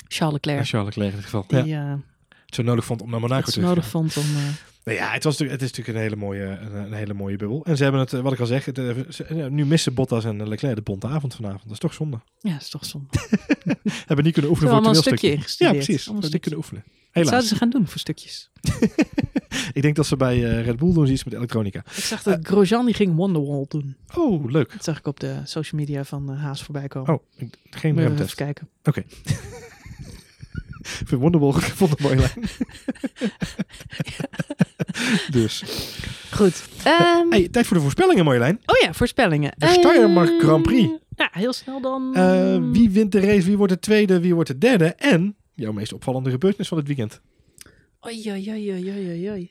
[0.08, 0.60] Charles Leclerc.
[0.60, 1.46] Ja, Charles Leclerc in dit geval.
[1.48, 1.62] Ja.
[1.62, 1.94] Die eh,
[2.46, 3.70] Het zo nodig vond om naar Monaco te gaan.
[3.70, 4.24] nodig vond om...
[4.90, 7.36] Nou ja, het, was natuurlijk, het is natuurlijk een hele mooie, een, een hele mooie
[7.36, 7.66] bubbel.
[7.66, 10.26] En ze hebben het, eh, wat ik al zeg, het, eh, ze- nu missen Bottas
[10.26, 11.64] en Leclerc de bonte avond vanavond.
[11.64, 12.20] Dat is toch zonde.
[12.40, 13.08] ja, is toch zonde.
[14.08, 15.66] Hebben niet kunnen oefenen voor het een stukje toneelstukje.
[15.66, 16.06] Ja, precies.
[16.06, 16.84] Hebben niet kunnen oefenen.
[16.86, 17.30] Wat Helaas.
[17.30, 18.50] zouden ze gaan doen voor stukjes?
[19.74, 21.80] Ik denk dat ze bij eh, Red Bull doen ze iets met elektronica.
[21.80, 23.96] Ik zag dat Grosjean die ging Wonderwall doen.
[24.18, 24.72] Oh, leuk.
[24.72, 27.14] Dat zag ik op de social media van Haas voorbij komen.
[27.14, 28.36] Oh, ik- geen je even remtest.
[28.36, 28.70] kijken.
[28.84, 29.06] Ik
[31.10, 32.50] vind Wonderwall vond een mooie lijn.
[35.32, 35.64] dus.
[36.32, 36.64] Goed.
[36.84, 38.60] Ehm, Hey, tijd voor de voorspellingen, Marjolein.
[38.66, 39.52] Oh ja, voorspellingen.
[39.58, 40.90] De Steiermark Ehm, Grand Prix.
[41.16, 42.16] Ja, heel snel dan.
[42.16, 43.46] Eh, wie wint de race?
[43.46, 44.20] Wie wordt de tweede?
[44.20, 44.86] Wie wordt de derde?
[44.86, 47.22] En jouw meest opvallende gebeurtenis van het weekend.
[48.06, 49.50] Oei, oei, oei, oei, oei.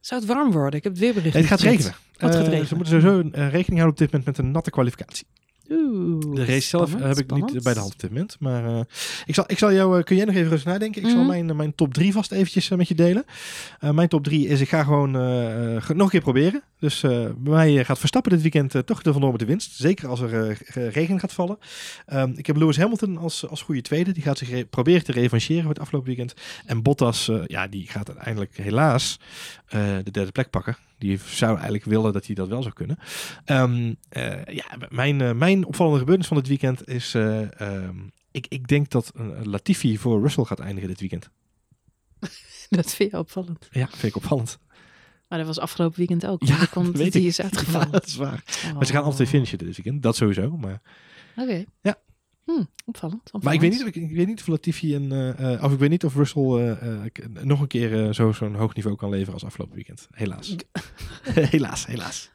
[0.00, 0.78] Zou het warm worden?
[0.78, 1.34] Ik heb het weerbericht.
[1.34, 1.94] Nee, het gaat regenen.
[2.12, 2.66] Het gaat Eh, regenen.
[2.66, 5.26] Ze moeten sowieso eh, rekening houden op dit moment met een natte kwalificatie.
[5.74, 7.52] Oeh, De race zelf spannend, heb ik spannend.
[7.52, 8.36] niet bij de hand op dit moment.
[8.40, 8.80] Maar eh,
[9.26, 11.02] ik, zal, ik zal jou, eh, kun jij nog even rustig nadenken?
[11.02, 11.26] Ik zal Mhm.
[11.28, 13.24] mijn, mijn top 3 vast eventjes eh, met je delen.
[13.80, 16.62] Mijn top 3 is, ik ga gewoon nog een keer proberen.
[16.78, 19.72] Dus bij mij gaat Verstappen dit weekend toch de vandoor met de winst.
[19.76, 21.58] Zeker als er ge- regen gaat vallen.
[22.06, 24.12] Ehm, ik heb Lewis Hamilton als, als goede tweede.
[24.12, 26.34] Die gaat zich re- proberen te revancheren voor het afgelopen weekend.
[26.66, 29.18] En Bottas, ja, die gaat uiteindelijk helaas
[29.80, 30.76] de derde plek pakken.
[30.98, 32.98] Die zou eigenlijk willen dat hij dat wel zou kunnen.
[33.44, 37.14] Ehm, eh, ja, mijn, eh, mijn opvallende gebeurtenis van dit weekend is...
[37.14, 37.96] eh, ehm,
[38.30, 41.30] ik, ik denk dat eh, Latifi voor Russell gaat eindigen dit weekend.
[42.68, 43.68] Dat vind je opvallend.
[43.70, 44.58] Ja, vind ik opvallend.
[45.28, 46.42] Maar dat was afgelopen weekend ook.
[46.42, 47.28] Ja, komt weet die ik.
[47.28, 47.86] is uitgevallen.
[47.86, 48.42] Ja, dat is waar.
[48.74, 50.02] Maar ze gaan alle twee finishen dit weekend.
[50.02, 50.56] Dat sowieso.
[50.56, 50.80] Maar,
[51.36, 51.64] Oké.
[51.82, 51.96] Ja.
[52.44, 52.50] Hm,
[52.84, 53.44] opvallend, opvallend.
[53.44, 55.12] maar ik, weet niet, of ik, ik weet niet of Latifi en...
[55.12, 56.42] eh, eh, of ik weet niet of Russell
[56.78, 56.98] eh,
[57.42, 60.08] nog een keer zo, zo'n hoog niveau kan leveren als afgelopen weekend.
[60.10, 60.54] Helaas.
[61.50, 62.32] helaas, helaas.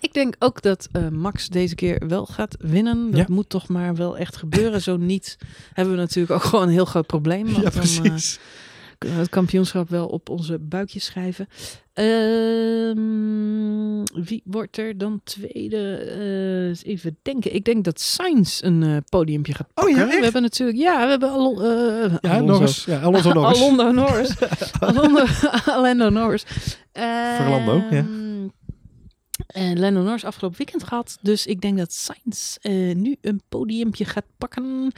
[0.00, 3.10] Ik denk ook dat Max deze keer wel gaat winnen.
[3.10, 3.34] Dat Ja.
[3.34, 4.82] moet toch maar wel echt gebeuren.
[4.82, 5.38] Zo niet
[5.72, 7.44] hebben we natuurlijk ook gewoon een heel groot probleem.
[7.52, 8.38] Want Ja, precies.
[9.06, 11.46] het kampioenschap wel op onze buikjes schrijven.
[11.92, 13.81] Ehm,
[14.14, 15.94] wie wordt er dan tweede?
[15.96, 17.54] Eh, eens even denken.
[17.54, 20.06] Ik denk dat Sainz een eh podiumpje gaat Oh ja, pakken.
[20.08, 20.16] echt?
[20.18, 20.78] we hebben natuurlijk...
[20.78, 22.52] Ja, we hebben Alon, eh, ja, Alonso.
[22.52, 22.84] Norris.
[22.84, 23.58] Ja, Alonso Norris.
[23.60, 24.34] Alondo Norris.
[24.80, 25.24] Alondo,
[25.74, 26.44] Alendo Norris.
[27.48, 28.04] Lando, ja.
[29.52, 31.18] Ehm, En Lando Norris afgelopen weekend gehad.
[31.22, 34.92] Dus ik denk dat Sainz eh, nu een podiumpje gaat pakken.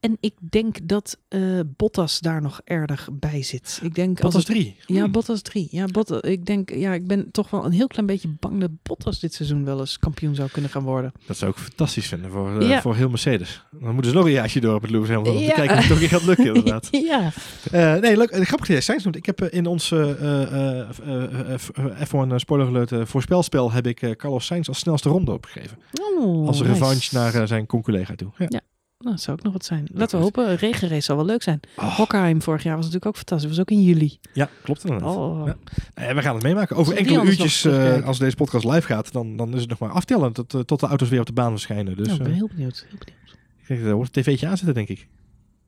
[0.00, 1.40] En ik denk dat eh,
[1.76, 3.80] Bottas daar nog erg bij zit.
[3.82, 4.76] Ik denk Bottas het- 3.
[4.86, 5.68] ja, Bottas 3.
[5.70, 8.70] Ja, Bottas, ik denk, ja, ik ben toch wel een heel klein beetje bang dat
[8.82, 11.12] Bottas dit seizoen wel eens kampioen zou kunnen gaan worden.
[11.26, 12.80] Dat zou ik fantastisch vinden voor, eh, Ja.
[12.80, 13.62] voor heel Mercedes.
[13.70, 15.36] Dan moeten ze nog een jaartje door met Lewis Hamilton.
[15.36, 15.48] Om Ja.
[15.48, 16.88] te kijken of het gaat lukken inderdaad.
[16.90, 17.30] ja.
[17.72, 18.30] Eh, nee, leuk.
[18.30, 19.16] Eh, Grappig dat jij Sainz noemt.
[19.16, 20.42] Ik heb eh, in ons eh, eh,
[20.80, 25.08] eh, eh, eh, F1 spoiler alert eh, voorspelspel heb ik eh, Carlos Sainz als snelste
[25.08, 25.78] ronde opgegeven.
[26.00, 26.78] Oh, als een nice.
[26.78, 28.30] revanche naar eh, zijn conculega toe.
[28.38, 28.46] Ja.
[28.48, 28.60] Ja.
[28.98, 29.88] Nou, dat zou ook nog wat zijn.
[29.92, 30.50] Laten we hopen.
[30.50, 31.60] Een regenrace zal wel leuk zijn.
[31.76, 32.00] Oh,
[32.38, 33.50] vorig jaar was natuurlijk ook fantastisch.
[33.50, 34.18] was ook in juli.
[34.32, 35.16] ja, klopt inderdaad.
[35.16, 35.46] Oh.
[35.46, 35.56] Ja.
[35.94, 36.76] Nou ja, we gaan het meemaken.
[36.76, 37.66] Over enkele uurtjes,
[38.04, 40.86] als deze podcast live gaat, dan, dan is het nog maar aftellen tot, tot de
[40.86, 41.96] auto's weer op de baan verschijnen.
[41.96, 42.86] Dus Nou, ik ben heel benieuwd.
[42.88, 43.36] Heel benieuwd.
[43.60, 45.08] ik denk, daar wordt een tv'tje aanzetten, denk ik.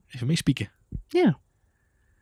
[0.08, 0.70] Even meespieken.
[1.08, 1.38] Ja,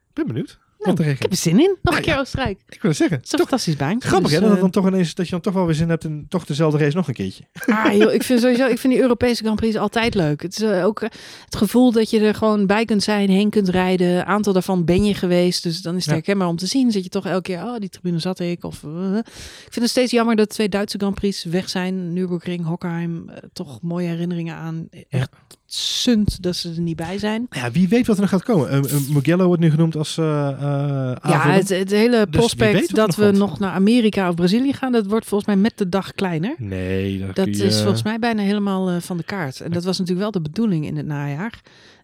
[0.09, 0.59] Ik ben benieuwd.
[0.83, 1.77] Nou, ik heb er zin in.
[1.83, 2.21] Nog Ja, een keer ja.
[2.21, 2.61] Oostenrijk.
[2.69, 3.17] Ik wil het zeggen.
[3.17, 4.09] Het is een Toch fantastisch baantje.
[4.09, 4.45] grappig, dus, hè?
[4.45, 6.27] Dat, eh, het dan toch ineens, dat je dan toch wel weer zin hebt in
[6.29, 7.45] toch dezelfde race nog een keertje.
[7.67, 10.43] Ah, joh, ik vind sowieso, ik vind die Europese Grand Prix altijd leuk.
[10.43, 11.09] Het is eh, ook eh,
[11.45, 14.09] het gevoel dat je er gewoon bij kunt zijn, heen kunt rijden.
[14.09, 16.13] Een aantal daarvan ben je geweest, dus dan is het Ja.
[16.13, 16.91] herkenbaar om te zien.
[16.91, 18.65] Zit je toch elke keer, oh, die tribune zat ik.
[18.65, 22.13] Of, ik vind het steeds jammer dat twee Duitse Grand Prix weg zijn.
[22.13, 24.89] Nürburgring, Hockenheim, toch mooie herinneringen aan.
[25.09, 25.31] Echt
[25.75, 27.47] sunt dat ze er niet bij zijn.
[27.51, 28.69] Ja, wie weet wat er nog gaat komen.
[28.71, 32.95] Eh, eh, Mugello wordt nu genoemd als eh eh Ja, het, het hele weet prospect
[32.95, 35.89] dat nog we nog naar Amerika of Brazilië gaan, dat wordt volgens mij met de
[35.89, 36.55] dag kleiner.
[36.59, 39.61] Nee, dat, Dat kun je- is volgens mij bijna helemaal eh, van de kaart.
[39.61, 41.61] En dat was natuurlijk wel de bedoeling in het najaar.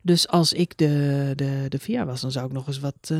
[0.06, 3.18] Dus als ik de, de, de VIA was, dan zou ik nog eens wat eh,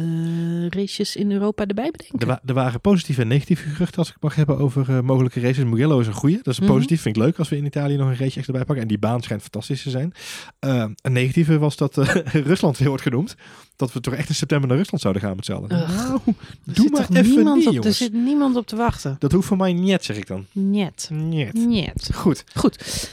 [0.68, 2.18] races in Europa erbij bedenken.
[2.18, 5.40] Er, wa- er waren positieve en negatieve geruchten, als ik mag hebben, over eh, mogelijke
[5.40, 5.64] races.
[5.64, 6.36] Mugello is een goeie.
[6.42, 6.70] Dat is Mhm.
[6.72, 7.00] positief.
[7.02, 8.82] Vind ik leuk als we in Italië nog een race extra bij pakken.
[8.82, 10.12] En die baan schijnt fantastisch te zijn.
[10.58, 11.96] Eh, een negatieve was dat
[12.50, 13.34] Rusland weer wordt genoemd.
[13.76, 15.68] Dat we toch echt in september naar Rusland zouden gaan met z'n allen.
[15.68, 16.20] Nou,
[16.64, 19.16] doe maar even niemand niet, op, Er zit niemand op te wachten.
[19.18, 20.46] Dat hoeft voor mij niet, zeg ik dan.
[20.52, 21.08] Niet.
[21.12, 21.52] Niet.
[21.52, 22.10] Niet.
[22.14, 22.44] Goed.
[22.54, 23.10] Goed.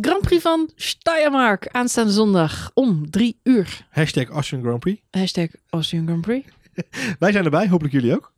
[0.00, 1.68] Grand Prix van Steiermark.
[1.68, 3.86] Aanstaande zondag om drie uur.
[3.90, 5.02] Hashtag Austrian Grand Prix.
[5.20, 6.48] Hashtag Austrian Grand Prix.
[7.18, 8.32] Wij zijn erbij, hopelijk jullie ook.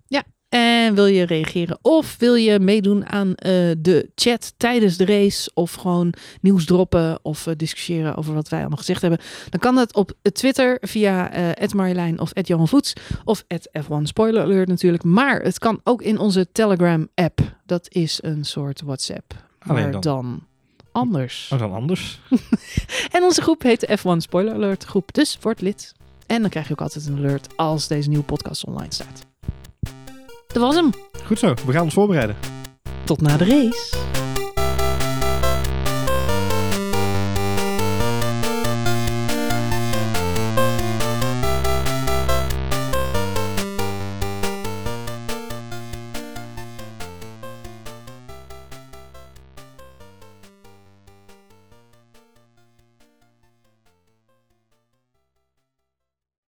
[0.55, 5.51] En wil je reageren of wil je meedoen aan eh, de chat tijdens de race
[5.55, 9.75] of gewoon nieuws droppen of eh, discussiëren over wat wij allemaal gezegd hebben, dan kan
[9.75, 12.93] dat op Twitter via eh Marjolein of Johan Voets
[13.25, 13.45] of
[13.79, 15.05] F1 Spoiler Alert natuurlijk.
[15.05, 17.41] Maar het kan ook in onze Telegram app.
[17.67, 19.35] Dat is een soort WhatsApp.
[19.59, 20.01] Alleen maar dan.
[20.01, 20.43] dan.
[20.95, 21.51] Anders.
[21.53, 22.19] Oh, dan anders.
[23.13, 25.15] En onze groep heet de F1 Spoiler Alert groep.
[25.15, 25.93] Dus word lid.
[26.27, 29.27] En dan krijg je ook altijd een alert als deze nieuwe podcast online staat.
[30.47, 30.91] Dat was hem.
[31.27, 32.37] Goed zo, we gaan ons voorbereiden.
[33.05, 34.24] Tot na de race.